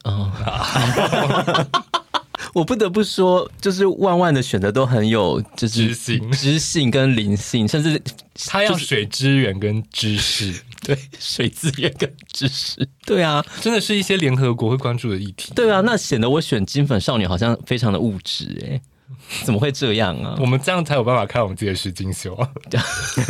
[0.06, 0.32] 哦，
[2.54, 8.02] 我不得不说，就是万万的选择都很有，就是知性、知性跟灵性，甚至
[8.48, 10.54] 他要水资源跟知识。
[10.82, 15.52] 对，水资源跟知识，对啊，真的是一些联合国会关注的议题。
[15.54, 18.82] 对啊，那显得我选金粉少女好像非常的物质哎，
[19.44, 20.38] 怎么会这样啊？
[20.40, 22.50] 我们这样才有办法看我们自己的实境秀啊！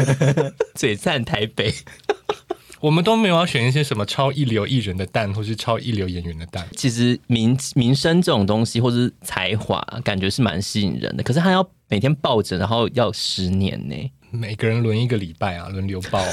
[0.77, 1.73] 璀璨台北，
[2.80, 6.65] 我们都没有要选一些什么超一流艺人的蛋，或是超一流演员的蛋。
[6.76, 11.24] 其实名名声这种东西，或是才华，感觉是蛮吸引人的。
[11.24, 14.12] 可是他要每天抱着，然后要十年呢。
[14.32, 16.24] 每个人轮一个礼拜啊，轮流爆，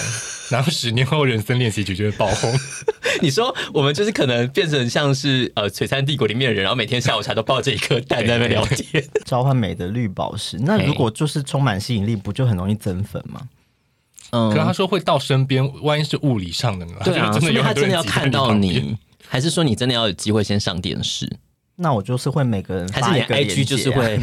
[0.50, 2.52] 然后十年后人生练习曲就会爆红。
[3.22, 10.58] 你说我们就是可能变成像是呃《璀璨帝国》里面的人，然后每天下午茶都抱着一颗蛋在那边聊天， 召唤美的绿宝石。
[10.58, 13.40] 那如果就是充满吸引力，不就很容易增粉吗？
[14.30, 16.92] 嗯，可是他说会到身边，万一是物理上的呢？
[17.04, 18.96] 对啊， 所以他真的要看到你，
[19.28, 21.30] 还是说你真的要有机会先上电视？
[21.76, 24.18] 那我就是会每个人还是你 IG 就是会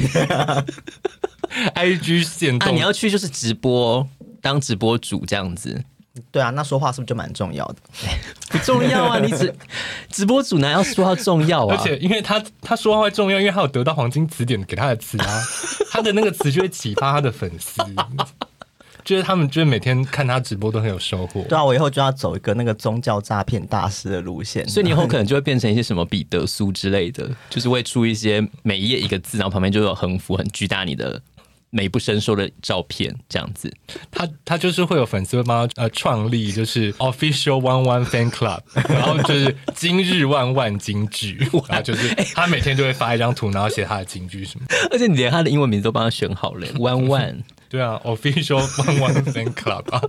[1.75, 2.71] IG 限动啊？
[2.73, 4.07] 你要去就是直播
[4.41, 5.83] 当直播主这样子？
[6.31, 7.75] 对啊，那说话是不是就蛮重要的？
[8.49, 9.53] 不重要啊，你直
[10.09, 11.75] 直播主哪要说话重要啊？
[11.75, 15.41] 而且因为他他说话会重要，因为他有得到黄金词典给他的词啊，
[15.91, 17.81] 他的那个词就会启发他的粉丝。
[19.03, 21.43] 就是他们，就是每天看他直播都很有收获。
[21.49, 31.21] 对啊，我以后就要走一个那个宗教诈骗大师的路线，所以你以后可能就会变成一些什么彼得苏之类的，就是会出一些每一页一个字，然后旁边就有横幅很巨大你的
[31.69, 33.71] 美不胜收的照片这样子。
[34.09, 41.37] 他他就是会有粉丝会帮他呃创立就是 official one one fan club，然后就是今日万万金句，
[41.67, 44.65] 然后就是他每天就会发一张图，然后写他的金句什么。
[44.91, 47.41] 而且你连他的英文名字都帮他选好了，one one。
[47.73, 49.99] 对啊，official one one fan club 啊。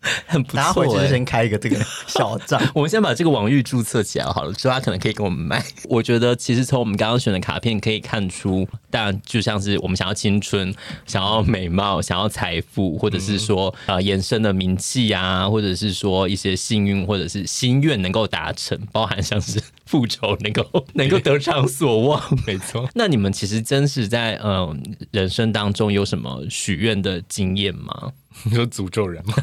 [0.26, 2.60] 很不错、欸，大家回去就先开一个这个 小账。
[2.74, 5.62] 我们先把这个网域注册起来好了，之后他可能可以给我们卖。
[5.88, 10.72] 我觉得其实从我们刚刚选的卡片可以看出，当然就像是我们想要青春、
[11.06, 22.22] 想要美貌、想要财富，或者是说呃延伸的名气啊，或者是说一些幸运或者是心愿能够达成，包含像是复仇能够能够得偿所望。
[22.46, 22.88] 没错。
[22.94, 24.76] 那你们其实真是在嗯、呃、
[25.10, 28.12] 人生当中有什么许愿的经验吗？
[28.44, 29.34] 你说诅咒人吗？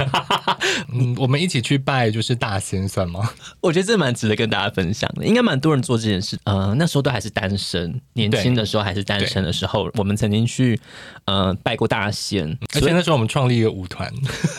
[0.94, 3.30] 嗯，我们一起去拜就是大仙算吗？
[3.62, 6.38] 我觉得这蛮值得跟大家分享的，应该蛮多人做这件事。
[6.46, 10.80] 呃，那时候都还是单身，年轻的时候还是单身的时候，我们曾经去
[11.26, 14.12] 呃拜过大仙，而且那时候我们创立一个舞团，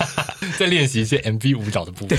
[0.58, 2.18] 在练习一些 MV 舞蹈的部分，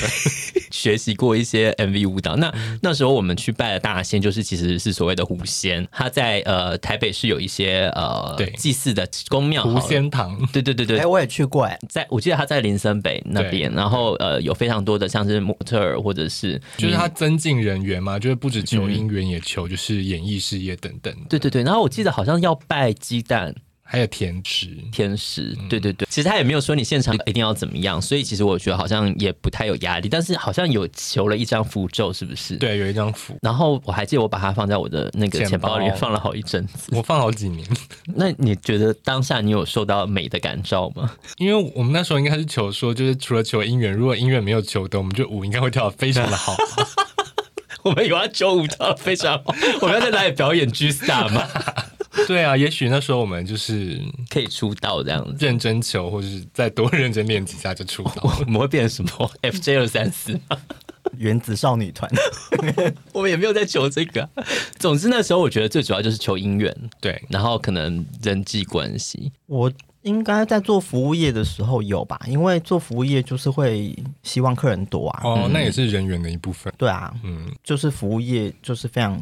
[0.71, 2.35] 学习过一些 MV 舞蹈。
[2.35, 10.37] 那那时候我们去拜的大仙，就是其实是所谓的狐仙，他在呃台北是有一些呃祭祀的宫庙，狐仙堂。
[10.51, 12.06] 对对对对，哎、欸，我也去过哎，在。
[12.09, 21.13] 我记得他在林森北那边，然后呃有非常多的像是模特儿或者是，就是他增进人员嘛，就是不止求姻缘，也求就是演艺事业等等。
[21.29, 23.53] 对对对，然后我记得好像要拜鸡蛋。
[23.89, 32.57] 还有甜食，甜食，对对对，其实他也没有说你现场一定要怎么样，所以其实我觉得好像也不太有压力，但是好像有求了一张符咒，是不是？
[32.57, 33.37] 对，有一张符。
[33.41, 37.65] 然后我还记得我把它放在我的那个钱包里，放了好一阵子，我放好几年。
[38.13, 41.09] 那你觉得当下你有受到美的感召吗？
[41.37, 46.55] 因为我们那时候应该是求说，就是除了求姻缘，如果姻缘没有求得，我们就舞应该会跳的非常的好。
[47.83, 51.47] 我们有要求舞跳的非常好，我们要在哪里表演 G Star 吗？
[52.27, 58.23] 对啊，也许那时候我们就是可以出道这样子，认真求，或者是再多认真练几下就出道。
[58.45, 59.31] 我们会变成什么？
[59.43, 60.57] FJ 二三四吗？
[61.17, 62.09] 原子少女团？
[63.13, 64.27] 我们也没有在求这个。
[64.77, 69.31] 总之那时候我觉得最主要就是求姻缘，对，然后可能人际关系。
[69.45, 75.21] 我应该在做服务业的时候有吧，因为做服务业就是会希望客人多啊。
[75.23, 76.71] 哦，那也是人缘的一部分。
[76.77, 79.17] 对啊，嗯，就是服务业就是非常。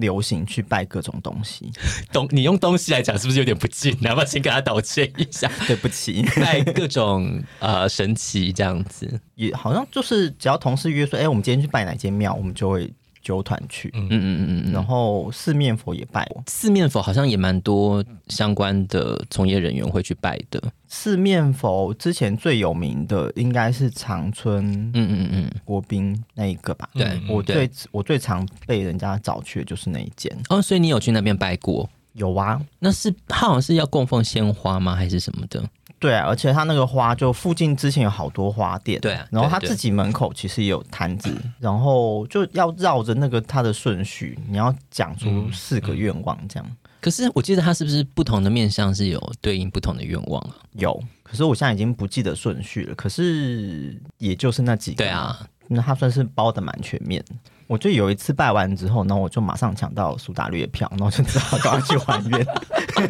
[0.00, 1.70] 流行去拜各种东西，
[2.12, 3.96] 东你用东西来讲是不是有点不敬？
[4.00, 5.50] 要不要先跟他道歉一下？
[5.68, 12.92] 对不起，拜各种呃神奇这样子，也好像就是只要同事约说，哎、欸，我们今天去拜哪间庙，我们就会。
[13.22, 20.62] 揪团去，嗯嗯嗯嗯，然后四面佛也拜过，四面佛好像也蛮多相关的从业人员会去拜的。
[20.88, 26.88] 四面佛之前最有名的应该是长春，嗯嗯嗯，国宾那一个吧？
[26.94, 30.36] 对，我最我最常被人家找去的就是那一间。
[30.48, 31.88] 哦，所以你有去那边拜过？
[32.14, 34.96] 有啊，那是他好像是要供奉鲜花吗？
[34.96, 35.62] 还是什么的？
[36.00, 46.76] 对啊，而且他那个花，就附近之前有好多花店，对啊，然后他自己门口其实也有摊子，然后就要绕着那个他的顺序，你要讲出四个愿望这样。
[47.02, 50.56] 可是我记得他是不是不同的面相是有对应不同的愿望啊？
[50.72, 52.94] 有，可是我现在已经不记得顺序了。
[52.94, 57.22] 可是也就是那几个，对啊，那他算是包的蛮全面。
[57.70, 62.44] 我就有一次拜完之后，然后我就马上抢到苏打绿的票，然后就只好赶快去还愿。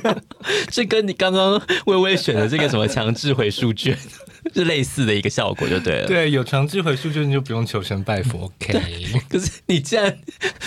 [0.69, 3.97] 这跟你刚刚微微选的这个什么强制回数券
[4.55, 6.07] 是类似的一个效果，就对了。
[6.07, 8.53] 对，有强制回数券你就不用求神拜佛。
[8.61, 8.83] OK。
[9.31, 10.15] 可是你既然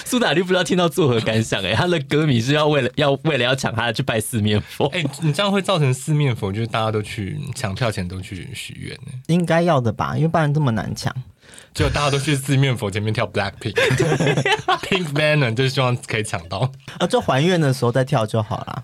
[0.05, 1.61] 苏打绿不知道听到作何感想？
[1.63, 4.87] 哎，他的歌迷是要为了要为了要抢他去拜四面佛。
[4.87, 9.11] 哎，你这样会造成四面佛就是大家都去抢票前都去许愿呢？
[9.27, 11.15] 应该要的吧，因为不然这么难抢。
[11.73, 18.83] 就大家都去四面佛前面跳 Blackpink，Pink Banner，就是希望可以抢到啊，就还愿的时候再跳就好了。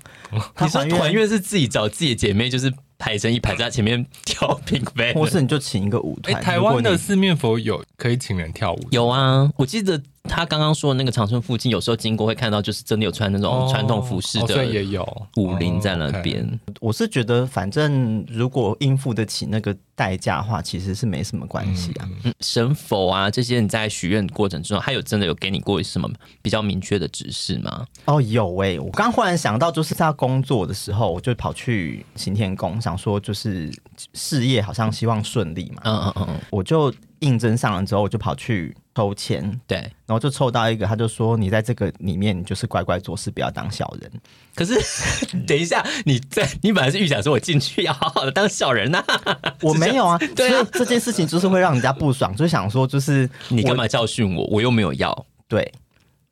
[0.59, 6.35] 你说还愿是自己找自己的姐妹，就是排成一排在前面跳 Pink Venom，或是你就请一个舞团。
[6.35, 8.87] 哎、欸，台湾的四面佛有可以请人跳舞？
[8.91, 10.01] 有啊，我记得。
[10.29, 15.03] 他刚刚说的那个长春附近，有时候经过会看到，就是真的有穿那种传统服饰的，也有
[15.35, 16.47] 武林在那边。
[16.79, 22.07] 我是觉得，反正如果应付得起那个代价的话，其实是没什么关系啊。
[22.23, 26.09] 嗯，神佛啊，这些你在许愿过程中，他有真的有给你过什么
[26.41, 27.85] 比较明确的指示吗？
[28.05, 33.69] 哦，有哎、欸，我刚忽然想到，就是在工作的时候，我就跑去行天宫，想说就是
[34.13, 35.81] 事业好像希望顺利嘛。
[35.85, 38.75] 嗯嗯嗯，我就应征上了之后，我就跑去。
[38.99, 44.11] 抽签，对，然后就抽到一个，他就说，你在这个里面，你就是乖乖做事，不要当小人。
[44.53, 44.75] 可是，
[45.47, 55.71] 等一下，你在你本来是预想说我进去要好好的当小人呐、啊， 我没有啊，对啊，这件事情就是会让人家不爽，就想说，就是你干嘛教训我，我又没有要，对。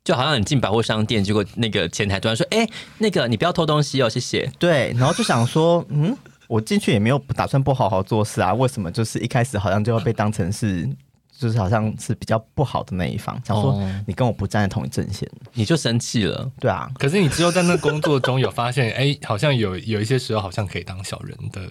[0.04, 8.90] 就好像你进百货商店，结果那个前台突然说：“哎、欸，那个你不要偷东西哦，谢谢。”对，然后就想说，嗯，我进去也没有打算不好好做事啊，为什么？
[8.90, 10.88] 就是一开始好像就要被当成是，
[11.38, 13.40] 就是好像是比较不好的那一方？
[13.44, 16.50] 想说你跟我不站在同一阵线，你就生气了。
[16.58, 21.70] 对啊，可是你之后在那工作中有发现， 哎、欸，好像有有一些时候好像可以当小人的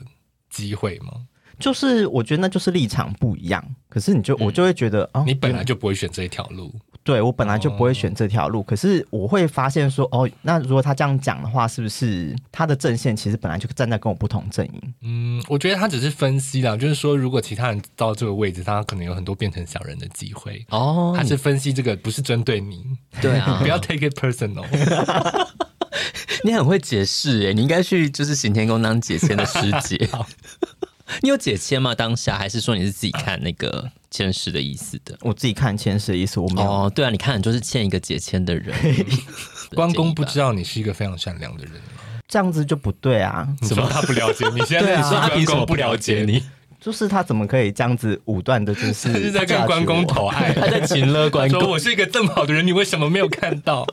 [0.49, 1.11] 机会吗？
[1.59, 6.73] 就是我觉得那就是立场不一样，可是你就、嗯、我就会觉得，哦，你本来就不会选这一条路。
[7.07, 14.93] 对，我本来就不会选这条路，哦，可是我会发现说，哦，那如果他这样讲的话，是不是他的阵线其实本来就站在跟我不同阵营？
[15.03, 20.65] 嗯，我觉得他只是分析啦，就是说，如果其他人到这个位置，他可能有很多变成小人的机会。
[20.69, 22.83] 哦，他是分析这个，不是针对你。
[23.21, 24.65] 对啊， 不要 take it personal。
[26.43, 30.09] 你很会解释诶，你应该去就是行天宫当解签的师姐。
[31.21, 31.95] 你有解签吗？
[31.95, 35.17] 当下还是说你是自己看那个签诗的意思的？
[35.21, 36.69] 我自己看签诗的意思，我没有。
[36.69, 38.75] 哦，对啊，你看，你就是欠一个解签的人。
[39.75, 41.79] 关公不知道你是一个非常善良的人吗？
[42.27, 43.47] 这样子就不对啊！
[43.61, 43.87] 什么？
[43.89, 44.61] 他不了解你？
[44.67, 46.43] 现在你说他凭什么不了解你？
[46.79, 48.73] 就是他怎么可以这样子武断的？
[48.75, 51.59] 就是他是在跟关公投爱，他在情了关公。
[51.61, 53.87] 说我是一个这么好的人，你为什么没有看到？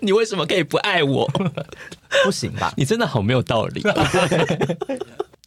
[0.00, 1.30] 你为什么可以不爱我？
[2.24, 2.72] 不行吧？
[2.76, 3.82] 你真的好没有道理。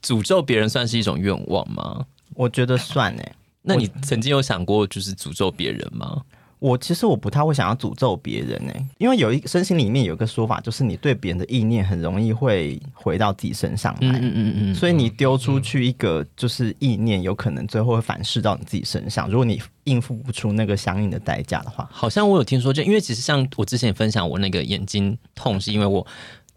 [0.03, 2.05] 诅咒别人算是一种愿望吗？
[2.35, 3.31] 我觉得算诶。
[3.62, 6.21] 那你曾经有想过就是诅咒别人吗？
[6.59, 14.19] 我其实我不太会想要诅咒别人诶，因为有一个身心里面有一个说法，就是你对别人的意念很容易会回到自己身上来。
[14.19, 19.29] 嗯嗯嗯，所以你丢出去一个就是意念，有可能最后会反噬到你自己身上。
[19.29, 26.05] 如果你应付不出那个相应的代价的话，好像我有听说，就因为其实像我之前分享我那个眼睛痛，是因为我。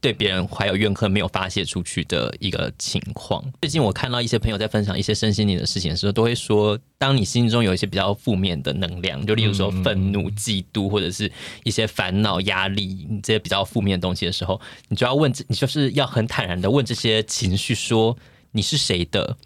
[0.03, 3.43] 对别人怀有怨恨没有发泄出去的一个情况。
[3.63, 11.31] 最近我看到一些朋友在分享一些身心灵的事情的时候，都会说，当你心中有一些比较负面的能量，就例如说愤怒、嫉妒或者是
[11.63, 18.17] 一些烦恼、压力这些比较负面的东西的时候，你就要问，你就是要很坦然的问这些情绪说：
[18.51, 19.37] 你是谁的？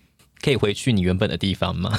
[0.40, 1.98] 可以回去你原本的地方吗？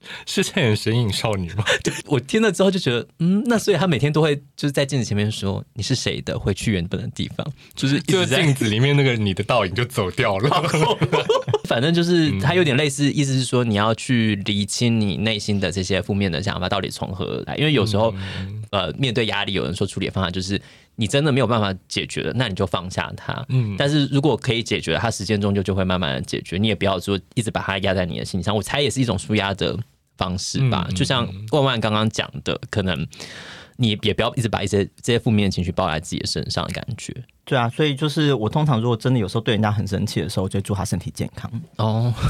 [0.26, 1.64] 是在演神隐少女吗？
[1.84, 6.38] 对，我听了之后就觉得，嗯，那所以他每天都会就是在镜子前面说：“你是谁的？
[6.38, 10.50] 回去原本的地方。”就是就镜子里面那个你的倒影就走掉了。
[11.68, 17.56] 反正就是他有点类似，意思是说你要去厘清你内心的这些负面的想法到底从何而来。
[17.56, 20.60] 因为有时候，嗯、呃，面对压力，有人说处理的方法就是
[20.96, 23.44] 你真的没有办法解决了，那你就放下它。
[23.50, 26.56] 嗯，但是如果可以解决，它时间终究就会慢慢的解决。
[26.56, 28.56] 你也不要说一直把它压在你的心上。
[28.56, 29.78] 我猜也是一种舒压的。
[30.20, 33.06] 方式吧，就像万万刚刚讲的，可能
[33.76, 37.14] 你也不要一直把一些这些负面情绪抱在自己的身上的感觉。
[37.46, 42.12] 对啊，所以就是我通常如果真的有时候对人家很生气的时候，我就祝他身体健康哦。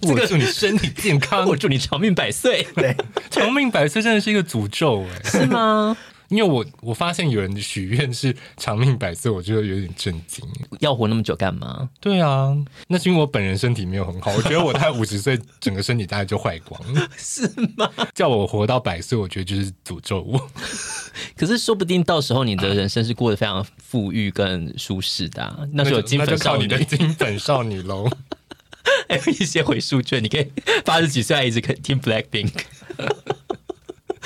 [0.00, 2.66] 这个祝你身体健康， 我祝你长命百岁。
[2.74, 2.96] 对，
[3.30, 5.96] 长命百岁真的是一个诅咒哎，是吗？
[6.28, 10.44] 因为我我发现有人的许愿是长命百岁，我觉得有点震惊。
[10.80, 11.88] 要活那么久干嘛？
[12.00, 12.56] 对啊，
[12.88, 14.32] 那是因为我本人身体没有很好。
[14.32, 17.90] 我觉得我大概五十岁， 整个身体大概就坏光了，是吗？
[18.14, 20.50] 叫我活到百岁，我觉得就是诅咒我。
[21.36, 28.10] 可是说不定到时候你的人生是过得非常富裕跟舒适的，啊，那时候金粉少女的金粉少女喽，
[29.08, 30.50] 还有一些回数券，你可以
[30.84, 32.52] 八十几岁还一直听 Blackpink。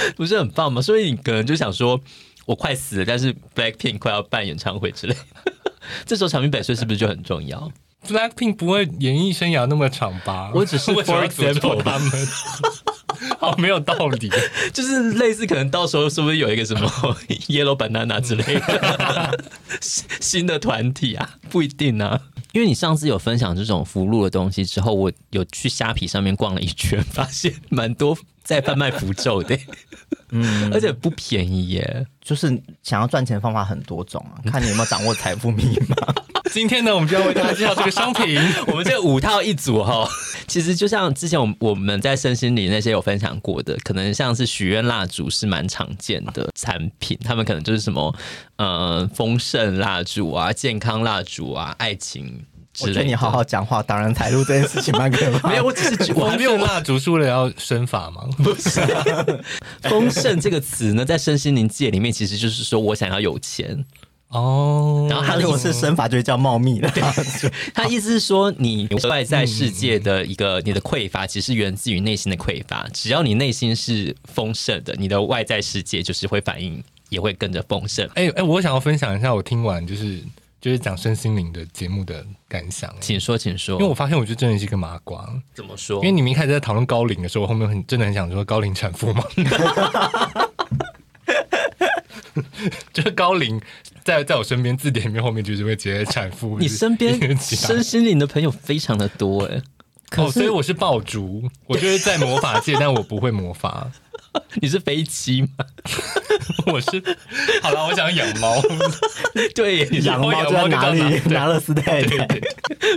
[0.17, 0.81] 不是很棒吗？
[0.83, 2.01] 所以你可能就想说，
[2.47, 5.53] 我快死了，但是 Blackpink 快要办演唱会之类的，
[6.07, 7.71] 这时候长命百岁是不是就很重要
[8.07, 10.51] ？Blackpink 不会演艺生涯那么长吧？
[10.55, 12.29] 我只是 for example 他们，
[13.39, 14.31] 好没有道理，
[14.73, 16.89] 就是类似可能到时候是不是有一个什么
[17.49, 19.39] Yellow Banana 之类的
[19.81, 21.37] 新的团体啊？
[21.51, 22.21] 不一定啊，
[22.53, 28.17] 因为你上次有分享这种福禄的东西之后，我有去虾皮上面逛了一圈，发现蛮多。
[28.43, 29.59] 在贩卖符咒的，
[30.31, 32.07] 嗯，而且不便宜耶。
[32.21, 32.47] 就是
[32.83, 36.15] 想要赚钱的方法很多种啊， 看你有没有掌握财富密码。
[36.53, 38.37] 今天呢，我们就要为大家介绍这个商品。
[38.67, 40.09] 我们这五套一组哈，
[40.49, 48.13] 其实就像之前我我们在身心里那些有分享过的，可能像是许愿蜡烛是蛮常见的产品，他们可能就是什么
[48.57, 52.45] 呃丰盛蜡烛啊、健康蜡烛啊、爱情。
[52.83, 55.49] 我觉得你好好讲话，当然财路这件事情蛮可怕。
[55.51, 58.23] 没有，我只是我还没有蜡烛，是为了要身法吗？
[58.39, 59.27] 不是、啊，
[59.91, 63.85] 丰盛这个词呢，在身心灵界里面，其实就是说我想要有钱
[64.29, 65.09] 哦。
[65.11, 66.89] 然后他如果是身法，就会叫茂密了。
[67.75, 72.87] 他意思是说，你外在世界的一个你的匮乏，其实源自于内心的匮乏。
[72.95, 78.09] 只要你内心是丰盛的，你的外在世界就是会反应，也会跟着丰盛。
[78.15, 80.21] 哎哎，我想要分享一下，我听完就是。
[80.61, 83.77] 就是讲身心灵的节目的感想，请说，请说。
[83.77, 85.27] 因为我发现，我就真的是一个麻瓜。
[85.55, 85.97] 怎么说？
[85.99, 89.25] 因为你们一开始在讨论高龄的时候，我后面很真的很想说高龄产妇嘛。
[92.93, 93.61] 就是高龄
[94.05, 96.59] 在在我身边字典里面后面就是会直接产妇。
[96.59, 99.63] 你身边身心灵的朋友非常的多哎，
[100.17, 103.91] 哦，所以我是爆竹，我就是在魔法界， 但我不会魔法。
[104.61, 105.49] 你是飞机吗？
[106.67, 107.03] 我是
[107.63, 108.61] 好了，我想养猫。
[109.55, 111.21] 对，养猫在哪里？
[111.27, 112.41] 拿了丝带，对对，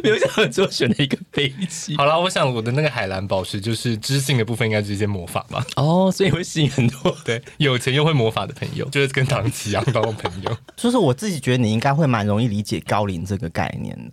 [0.03, 1.95] 没有想到最后选了一个飞机。
[1.97, 5.65] 好了，我想我的那个海蓝宝石就是知性的部分，应该是一些魔法吧。
[5.75, 10.57] 哦，所以会吸引很多对有钱又会魔法的朋友，就是跟唐綺阳当朋友。
[10.75, 14.11] 就是我自己觉得你应该会蛮容易理解高龄这个概念。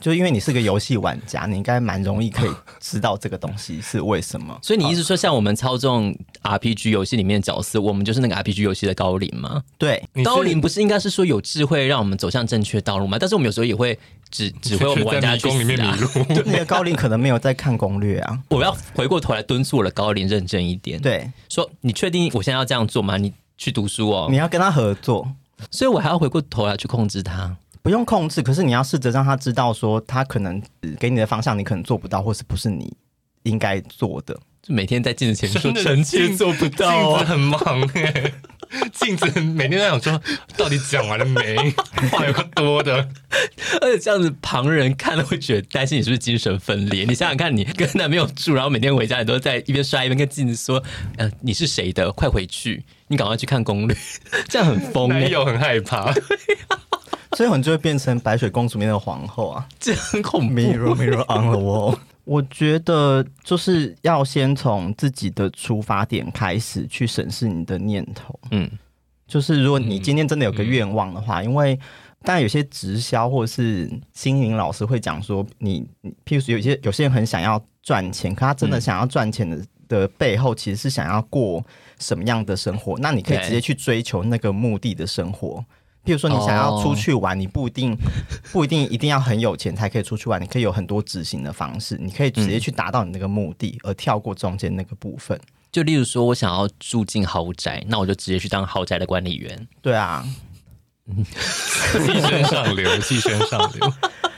[0.00, 4.58] 就因为你是个游戏玩家，你应该蛮容易可以知道这个东西是为什么。
[4.62, 9.62] 所以你意思说，像我们操纵 RPG 游戏里面的角色，我们就是那个 RPG 游戏的高灵吗？
[9.78, 13.16] 对，高灵不是应该是说有智慧让我们走向正确道路吗？
[13.18, 13.98] 但是我们有时候也会
[14.30, 15.98] 指指挥我们玩家去死啊。
[16.44, 18.38] 那个高灵可能没有在看攻略啊。
[18.50, 21.00] 我要回过头来敦促我的高灵认真一点。
[21.00, 23.16] 对，说你确定我现在要这样做吗？
[23.16, 25.26] 你去读书哦，你要跟他合作，
[25.70, 27.56] 所以我还要回过头来去控制他。
[27.86, 30.60] 不用控制，可是你要试着让他知道，说他可能
[30.98, 32.92] 给你的方向，你可能做不到，或是不是你
[33.44, 34.36] 应该做的。
[34.60, 38.32] 就每天在 镜子前说臣妾做不到，镜子很忙哎，
[38.92, 40.20] 镜子每天在想说，
[40.56, 41.56] 到底讲完了没？
[42.10, 43.08] 话有个多的，
[43.80, 47.04] 而且这样子旁人看了会觉得担心你是不是精神分裂。
[47.04, 50.82] 你想想看，你跟男朋友住，然后每天回家你都在一边摔一边跟镜子说，
[51.18, 52.10] 呃，你是谁的？
[52.10, 53.96] 快回去，你赶快去看攻略，
[54.50, 56.12] 这样很疯，男友很害怕。
[56.20, 56.24] 所
[57.44, 60.54] 以，我们就会变成白雪公主里面的皇后啊， 这很恐怖。
[60.54, 61.98] Mirror, mirror on the wall。
[62.24, 68.38] 我觉得就是要先从自己的出发点开始去审视你的念头。
[68.50, 68.68] 嗯，
[69.28, 71.78] 就是如果你今天真的有个愿望的话，因为
[72.22, 81.64] 当然有些直销或者是心灵老师会讲说你，你譬如说有些有些人很想要赚钱，可他真的想要赚钱的的背后，其实是想要过
[82.00, 82.98] 什么样的生活？
[82.98, 85.64] 那你可以直接去追求那个目的的生活。
[86.06, 87.98] 譬如说，你想要出去玩，你不一定
[88.52, 95.38] 不一定一定要很有钱才可以出去玩，你可以有很多执行的方式，你可以直接去达到你那个目的，而跳过中间那个部分。
[95.72, 99.68] 就例如说，我想要住进豪宅，那我就直接去当豪宅的管理员。
[99.82, 100.24] 对啊，
[102.06, 103.92] 寄生上流，寄生上流。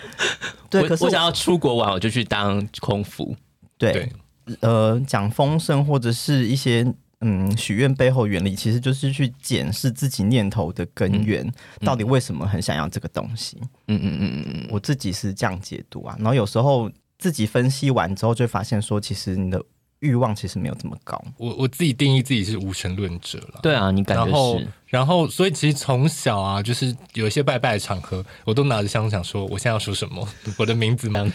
[0.70, 3.36] 对，可是我想要出国玩，我就去当空服。
[3.76, 4.12] 对，对
[4.60, 6.94] 呃，讲风声或者是一些。
[7.20, 13.58] 嗯，许愿背后原理其实就是去检视自己念头的根源，到底为什么很想要这个东西。
[13.88, 16.14] 嗯嗯嗯嗯嗯，我自己是这样解读啊。
[16.18, 16.88] 然后有时候
[17.18, 19.60] 自己分析完之后，就发现说，其实你的
[20.00, 21.22] 欲望其实没有这么高。
[21.36, 23.60] 我我自己定义自己是无神论者了。
[23.62, 24.68] 对啊，你感觉是。
[24.86, 30.26] 然后，所以其实从小啊，就是有一些拜拜的场合，我都拿着香想说，我现在要说什么，
[30.56, 31.30] 我的名字吗？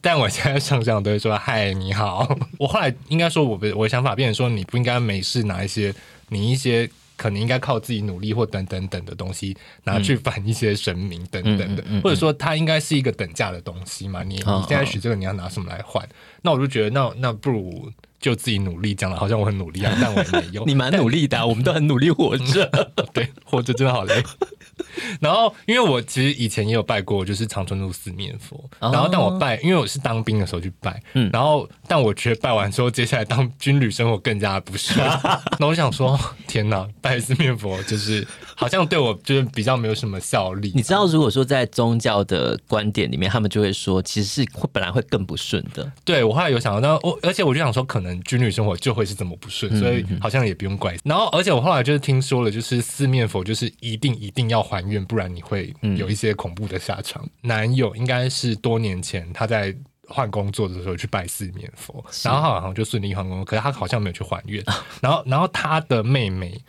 [0.00, 2.38] 但我现在上香都会说嗨，你好。
[2.58, 5.92] 我后来应该说我的我的想法变成说，你不应该没事拿一些
[6.28, 6.88] 你一些
[7.22, 14.24] 可能应该靠自己努力或等等等的东西拿去反一些神明等等的，或者说它应该是一个等价的东西嘛？
[14.24, 16.04] 你你现在许这个，你要拿什么来换？
[16.42, 17.92] 那我就觉得，那那不如。
[18.22, 20.62] 就自己努力，讲的好像我很努力啊，但我也没有。
[20.70, 22.70] 你蛮努力的、啊，我们都很努力活着。
[23.12, 24.22] 对，活着真的好累。
[25.20, 28.56] 然后，因为我其实以前也有拜过，就是长春路四面佛。
[28.78, 31.02] 哦、然后，但我拜，因为我是当兵的时候去拜。
[31.14, 31.28] 嗯。
[31.32, 34.98] 然后，但我觉得拜完之后，接下来当军旅生活更加不顺。
[35.58, 40.72] 那我想说，天哪，拜四面佛就是好像对我就是比较没有什么效力。
[40.74, 45.90] 你知道，如果说在宗教的观点里面，他们就会说，其实是会本来会更不顺的。
[46.04, 48.12] 对，我后来有想到，那我而且我就想说，可能。
[48.22, 50.96] 军旅生活就会是这么不顺，所以好像也不用怪。
[51.04, 57.22] 然后，而且我后来就是听说了，就是四面佛就是一定一定要还愿，不然你会有一些恐怖的下场。
[57.24, 59.74] 嗯、男友应该是多年前他在
[60.08, 64.62] 换工作的时候去拜四面佛，是然后好像就顺利换工作，可是他好像没有去还愿。
[65.00, 66.60] 然后，然后他的妹妹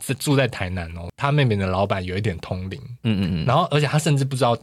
[0.00, 4.56] 是住在台南哦，他妹妹的老板有一点通灵，嗯嗯嗯，然后而且他甚至不知道。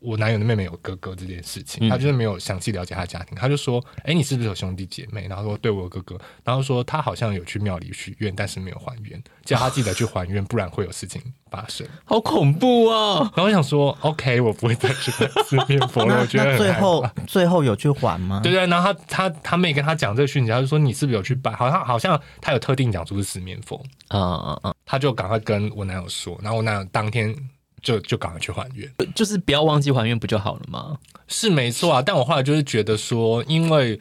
[0.00, 11.20] 我男友的妹妹有哥哥这件事情，他就是没有详细了解他的家庭，他就说：“哎，你是不是有兄弟姐妹？”然后说：“对，我有哥哥。”然后说他好像有去庙里许愿，但是没有还愿，叫他记得去还愿，不然会有事情
[11.50, 11.86] 发生。
[12.04, 13.18] 好恐怖哦！
[13.34, 18.40] 然后我想说：“OK，我不会再去拜四面佛了。”我觉得最后最后有去还吗？
[18.42, 18.66] 对对。
[18.66, 21.52] 然后他他他妹跟他讲这个讯息，他就说：“你是不是有去拜？
[21.52, 24.74] 好像好像他有特定讲出是四面佛。”啊啊啊！
[24.86, 27.34] 他就赶快跟我男友说，然后我男友当天。
[27.82, 30.98] 就就赶快去还愿，就是不要忘记还愿不就好了吗？
[31.26, 34.00] 是没错啊，但我后来就是觉得说，因为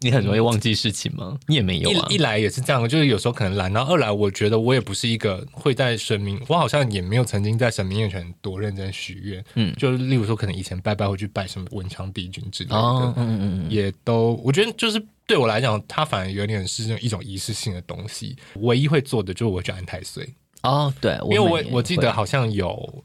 [0.00, 1.30] 你很容易忘记事情吗？
[1.32, 2.06] 嗯、你也没有啊。
[2.10, 9.44] 一一来也是这样，就是有时候可能懒，然后二来我觉得我也不是一个会在神明，我好像也没有曾经在神明面前多认真许愿。
[9.54, 18.36] 嗯，就是例如说，可能以前拜拜会去拜什么文昌帝君之类的，哦、嗯嗯嗯，也都我觉得就是对我来讲，它反而有点是一种仪式性的东西。
[18.56, 20.28] 唯一会做的就是我去安太岁。
[20.68, 23.02] 哦，对，因为我我记得好像有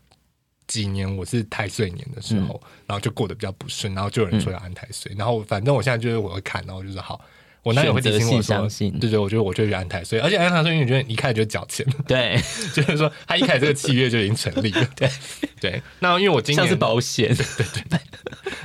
[0.67, 7.19] 几年我是太岁年的时候，嗯然后就过得比较不顺，然后就有人说要安太岁，然后反正我现在就是我会看，然后就是好。
[7.63, 12.37] 我男友会提醒我相信：“对对，我觉得我就去安太岁，而且安太岁，因为我觉得一开始就缴钱，对，
[12.75, 14.85] 就是说他一开始这个契约就已经成立了。
[14.95, 15.09] 对
[15.61, 17.99] 对，那因为我今年像是保险，对 对对。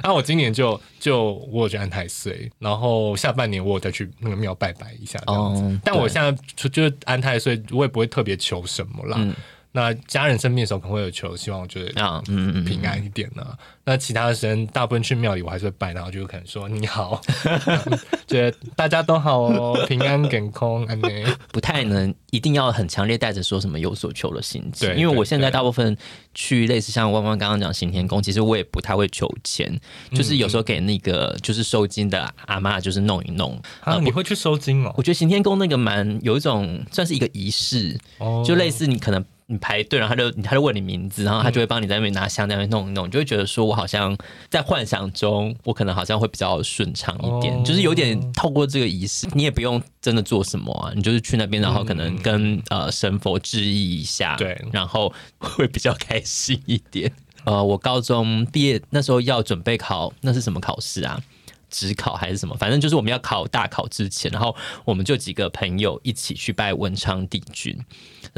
[0.03, 5.63] 那我今年就就我有去安太岁，然后下半年我有再去那个庙拜拜一下这样子。
[5.63, 9.17] 哦但我现在就就是安太岁，我也不会特别求什么啦。
[9.21, 9.35] 嗯
[9.73, 13.47] 那家人生病的时候可能会有求，希望就是啊嗯平安一点呢、
[13.85, 17.21] 那其他的时间，大部分去庙里我还是会拜，然后就可能说你好，
[18.27, 21.09] 觉得大家都好哦，平安健康安呢。
[21.53, 25.97] 不太能一定要很强烈带着说什么有所求的心情，对因为我现在大部分
[26.35, 29.79] 去类似像汪汪刚刚讲行天宫，其实我也不太会求钱，
[30.13, 33.61] 就是有时候给那个就是收金的阿嬷就是弄一弄。
[33.81, 35.03] 啊，你会去收金哦我？
[35.03, 44.15] 觉得行天宫那个蛮有一种算是一个仪式，哦就类似你可能你排队，然后他就他就问你名字，然后他就会帮你在那边拿香在那边弄一弄，你就会觉得说我好像
[44.51, 57.11] 在幻想中，我可能好像会比较顺畅一点，哦就是有点透过这个仪式，你也不用真的做什么啊，你就是去那边，然后可能跟、呃神佛致意一下，对然后会比较开心一点。
[57.45, 61.19] 呃，我高中毕业那时候要准备考，那是什么考试啊？
[61.71, 62.57] 职考还是什么？
[62.57, 67.79] 反正就是我们要考大考之前，然后我们就几个朋友一起去拜文昌帝君。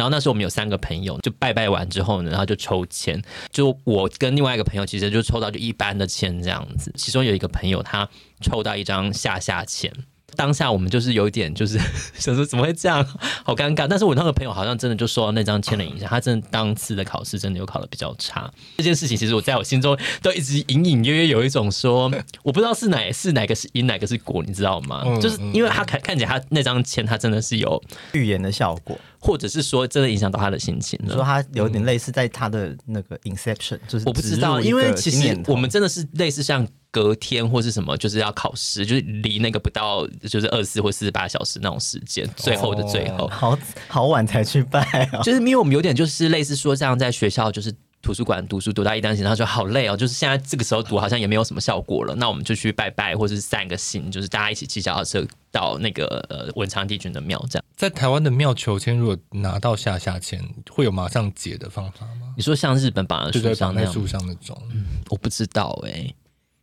[0.01, 3.23] 然后那时候我们有三个朋友，就拜拜完之后呢，然后就抽签。
[3.53, 6.91] 就我跟另外一个朋友，其实就抽到就一般的签这样子。
[6.97, 8.09] 其中有一个朋友他
[8.41, 9.93] 抽到一张下下签。
[10.37, 11.77] 当下我们就是有一点就是
[12.17, 13.05] 想说怎么会这样，
[13.45, 13.87] 好尴尬。
[13.87, 18.51] 但是我那个朋友好像真的就受到那张签的影响，他真的当次的考试真的有考的比较差。
[18.79, 22.11] 这件事情其实我在我心中都一直隐隐约约有一种说，
[22.45, 25.03] 我不知道是哪是哪个是因哪个是果，你知道吗？
[25.05, 27.83] 嗯就是因为他看看起来他那张签他真的是有，
[28.13, 31.15] 预言的效果，或者是说真的影响到他的心情了。
[31.15, 44.81] 说他有点类似在他的那个 Inception，就是我不知道，因为其实我们真的是类似像隔天或是什么，就是要考试，就是离那个不到就是二十四或四十八小时那种时间，最后的最后，好好晚才去拜
[45.13, 47.75] 啊， 就是因为我们有点就是类似说这样在学校就是。
[48.03, 57.65] 图书馆读书读到一担心，然后说好累哦，就是现在这个时候读好像也没有什么效果了，那我们就去拜拜，或者是散个心，就是大家一起骑脚踏车到那个呃文昌帝君的庙这样。
[57.77, 62.35] 在台湾的庙求签，如果拿到下下签，会有马上解的方法吗？
[62.37, 64.63] 你说像日本绑在树上那样，绑在树上那种，
[65.09, 66.15] 我不知道哎、欸。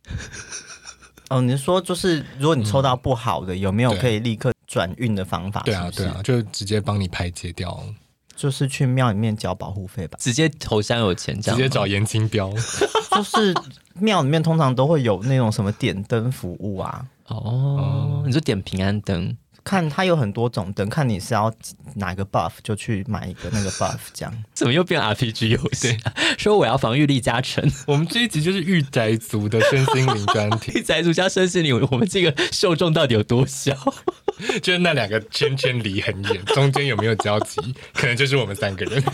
[1.30, 5.60] 哦，你是说就是如果你抽到不好的，有没有可以立刻转运的方法？
[5.64, 7.82] 对啊，对啊，就直接帮你排解掉，
[8.36, 10.16] 就是去庙里面交保护费吧。
[10.20, 12.50] 直接头香有钱这样，直接找严金彪。
[13.10, 13.52] 就是
[13.94, 18.22] 庙里面通常都会有那种什么点灯服务啊，哦。
[18.24, 19.36] 你说点平安灯。
[19.68, 21.52] 看它有很多种等，看你是要
[21.96, 24.34] 哪个 buff 就去买一个那个 buff，这样。
[24.54, 25.94] 怎么又变 RPG 游戏？
[26.38, 33.76] 说我要防御力加成，我们这一集就是御宅族的身心灵专题， 御宅族加身心灵，我们这个受众到底有多小？
[34.62, 37.60] 就是那两个圈圈离很远，中间有没有交集，
[37.92, 39.04] 可能就是我们三个人。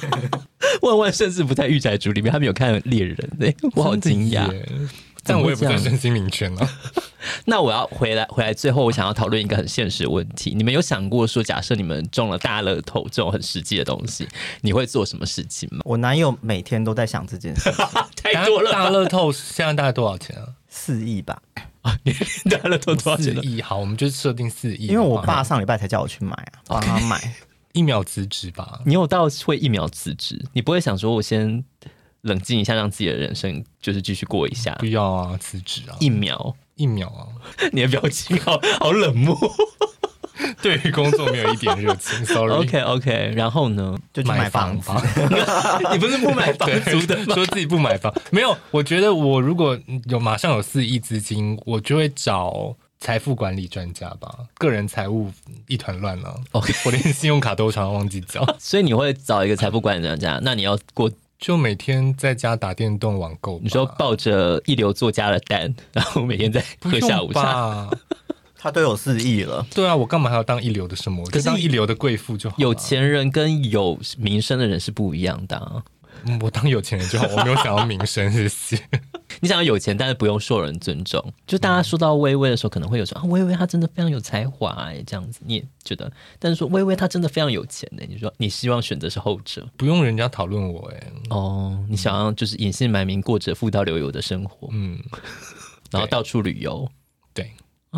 [0.83, 4.49] 万万甚至不在御宅族里面，他们有看猎人呢，我好惊讶。
[5.33, 5.35] 耶！
[5.37, 6.68] 但我也不算身心灵圈啊。
[7.47, 14.29] 那我要回来，回来最后我想要讨论一个很现实的问题：你们有想过说，假设你们中了大乐透这种很实际的东西，
[14.61, 15.81] 你会做什么事情吗？
[15.87, 17.72] 我男友每天都在想这件事，
[18.22, 20.49] 太多了，大乐透现在大概多少钱啊？
[20.68, 21.41] 四亿吧。
[21.83, 21.99] 啊
[22.51, 23.43] 大乐透多少钱呢？
[23.43, 24.87] 四亿，好，我们就设定四亿。
[24.87, 27.35] 因为我爸上礼拜才叫我去买啊，帮他买。
[27.72, 28.81] 一秒辞职吧。
[28.87, 30.43] 你有到会一秒辞职？
[30.53, 31.62] 你不会想说我先
[32.25, 34.87] 冷静一下，让自己的人生就是继续过一下不？
[34.87, 37.29] 要啊，辞职啊，一秒，一秒啊。
[37.72, 39.39] 你的表情好好冷漠。
[40.61, 42.51] 对于工作没有一点热情，sorry。
[42.59, 43.97] OK OK，然后呢？
[44.12, 44.89] 就去买房子。
[44.89, 45.01] 吧。
[45.93, 47.35] 你不是不买房租的吗？
[47.35, 48.57] 说自己不买房，没有。
[48.72, 54.35] 我觉得我如果有马上有四亿资金，我就会找财富管理专家吧。
[54.59, 55.31] 个人财务
[55.68, 56.35] 一团乱了。
[56.51, 60.41] OK 我连信用卡都常常忘记缴，所以你会找一个财富管理专家？
[60.43, 61.11] 那你要过？
[61.45, 63.61] 就每天在家打电动网购。
[63.62, 67.86] 你说抱着一流作家的蛋，然后每天在 喝下午茶。
[68.57, 71.20] 他都有四亿了，对啊，我干嘛还要当一流的什么？
[71.20, 72.57] 我可就是当一流的贵妇就好。
[72.59, 75.82] 有钱人跟有名声的人是不一样的啊、
[76.27, 78.79] 嗯我当有钱人就好，我没有想要名声，谢谢。
[79.41, 81.22] 你想要有钱，但是不用受人尊重。
[81.47, 86.11] 就大家说到薇薇的时候，可能会有说啊，薇薇她真的非常有才华哎，这样子你也觉得。
[86.39, 91.79] 但是说薇薇她真的非常有钱呢，你说你希望选择是后者不用人家讨论我哎，哦？
[91.89, 94.99] 你想要就是隐姓埋名，过着富到流油的生活，嗯，
[95.91, 96.89] 然后到处旅游。
[97.33, 97.51] 对，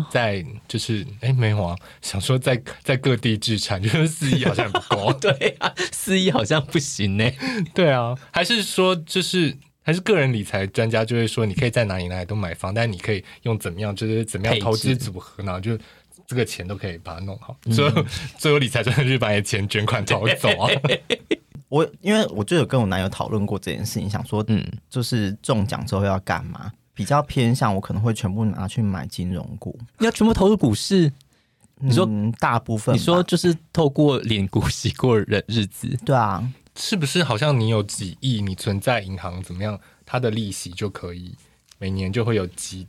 [0.09, 5.13] 在就是哎、欸、没有啊，想说在在各地置产，就是四亿好像不够。
[5.19, 7.29] 对啊，四亿好像不行呢。
[7.73, 15.77] 对啊，还是说就是还是个人理财专家就会说，你可以在哪里哪里都买房，但你可以用怎么样，就是怎么样投资组合，然后就
[16.25, 17.57] 这个钱都可以把它弄好。
[17.71, 18.05] 所有
[18.37, 20.69] 所有理财专家就把你的钱卷款逃走啊。
[21.69, 26.71] 我因为我就有跟我男友讨论过这件事情，想说嗯，就是中奖之后要干嘛？
[26.97, 31.13] 比较偏向我可能会全部拿去买金融股，你要全部投入股市？
[31.79, 32.95] 你说、嗯、大部分？
[32.95, 35.95] 你说就是透过脸股息过日日子？
[36.03, 36.43] 对啊，
[36.75, 37.23] 是不是？
[37.23, 41.35] 好像你有几亿，你存在银行怎么样，它的利息就可以
[41.77, 42.87] 每年就会有几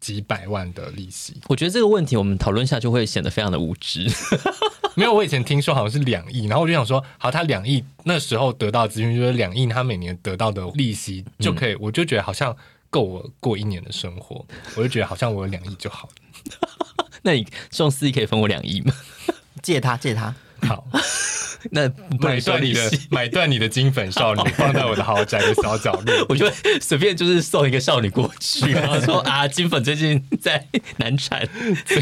[0.00, 1.40] 几百万的利息。
[1.46, 4.10] 我觉得这个问题我们讨论下就会显得非常的无知。
[4.96, 12.56] 没有，我以前听说好像是两亿，然后我就想说，好，他两亿那时候得到资讯就是两亿，他每年得到的利息就可以，嗯、我就觉得好像。
[12.90, 14.44] 够我过一年的生活，
[14.76, 17.06] 我就觉得好像我有两亿就好了。
[17.22, 18.92] 那你送四亿可以分我两亿吗？
[19.62, 20.34] 借他，借他。
[20.62, 20.84] 好，
[21.70, 21.88] 那
[22.20, 30.66] 买断你的买断你的金粉少女，放在我的豪宅的小角落，我就随便就是送一个少女过去，然后说啊，金粉最近在
[30.96, 31.48] 难产，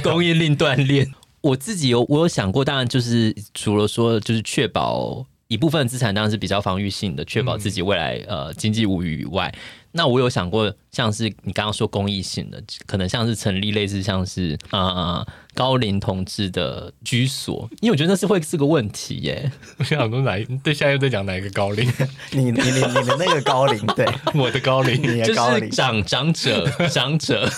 [0.02, 1.06] 供应令断裂。
[1.42, 9.54] 我自己有我有想过，当然就是除了说就是确保一部分资产当然是比较防御性的，确保自己未来呃经济无虞以外。
[9.96, 19.50] 那我有想过，像是你刚刚说公益性的，可能像是成立类似像是啊、呃、高龄同志的居所，因为我觉得那是会是个问题耶。
[19.78, 21.90] 我想说哪一对，现在又在讲哪一个高龄？
[22.30, 24.06] 你你你你的那个高龄，对，
[24.38, 27.50] 我的高龄，你的高龄，就是长长者长者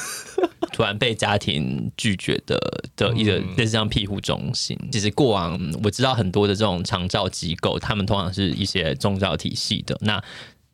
[0.72, 2.57] 突然被家庭拒绝的
[2.95, 4.78] 的一个类似像庇护中心。
[4.93, 10.22] 其实过往我知道很多的这种长照机构，他们通常是一些宗教体系的那。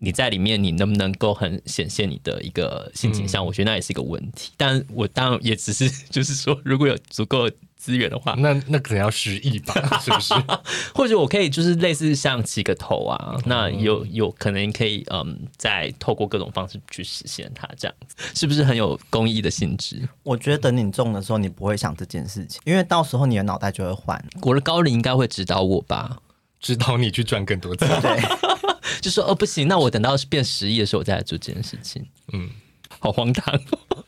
[0.04, 3.44] 你在里面，你能不能够很显现你的一个性倾向？
[3.44, 4.50] 我觉得那也是一个问题。
[4.50, 10.34] 嗯、但我当然也只是 就是说，如果有足够资源的话，那那可能要十亿吧， 是不是？
[10.94, 20.00] 或者我可以就是类似像起个头啊，那有有可能可以嗯，再透过各种方式去实现它，这样子是不是很有公益的性质？
[20.22, 24.24] 我觉得等你中的时候，你不会想这件事情，因为到时候你的脑袋就会换。
[24.42, 26.16] 我的高龄应该会指导我吧，
[26.64, 27.86] 指导你去赚更多钱。
[28.00, 28.22] 对。
[29.02, 32.02] 就说哦不行，那我等到变十亿的时候我再来做这件事情。
[32.32, 32.48] 嗯，
[33.00, 33.60] 好荒唐。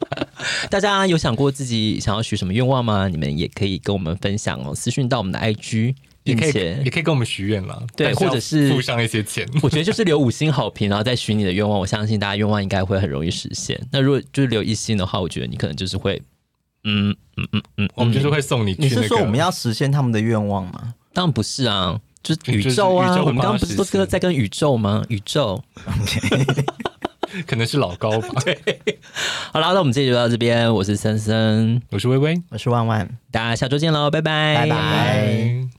[0.71, 3.09] 大家有想过自己想要许什么愿望吗？
[3.09, 7.87] 你们也可以跟我们分享哦，私讯到我们的 IG，并且也可以也可以跟我们许愿了。
[7.95, 9.47] 对，或者是付上一些钱。
[9.63, 11.79] 我觉得就是留五星好评，然后再许你的愿望。
[11.79, 13.79] 我相信大家愿望应该会很容易实现。
[13.93, 16.23] 那如果就是留一星的话，我觉得你可能就是会，
[16.85, 18.97] 嗯嗯嗯嗯，我们就是会送你去、那个。
[18.97, 20.95] 你是说我们要实现他们的愿望吗？
[21.13, 22.01] 当然不是啊。
[22.35, 23.17] 就是宇宙啊！
[23.21, 25.05] 我们刚刚不是都在跟宇宙吗？
[25.09, 25.63] 宇宙，
[27.47, 28.29] 可能是老高吧。
[28.45, 28.59] 对，
[29.53, 30.73] 好了，那我们这集就到这边。
[30.73, 35.76] 我是森森，我是微微，我是万万，大家下周见喽，拜拜，拜拜。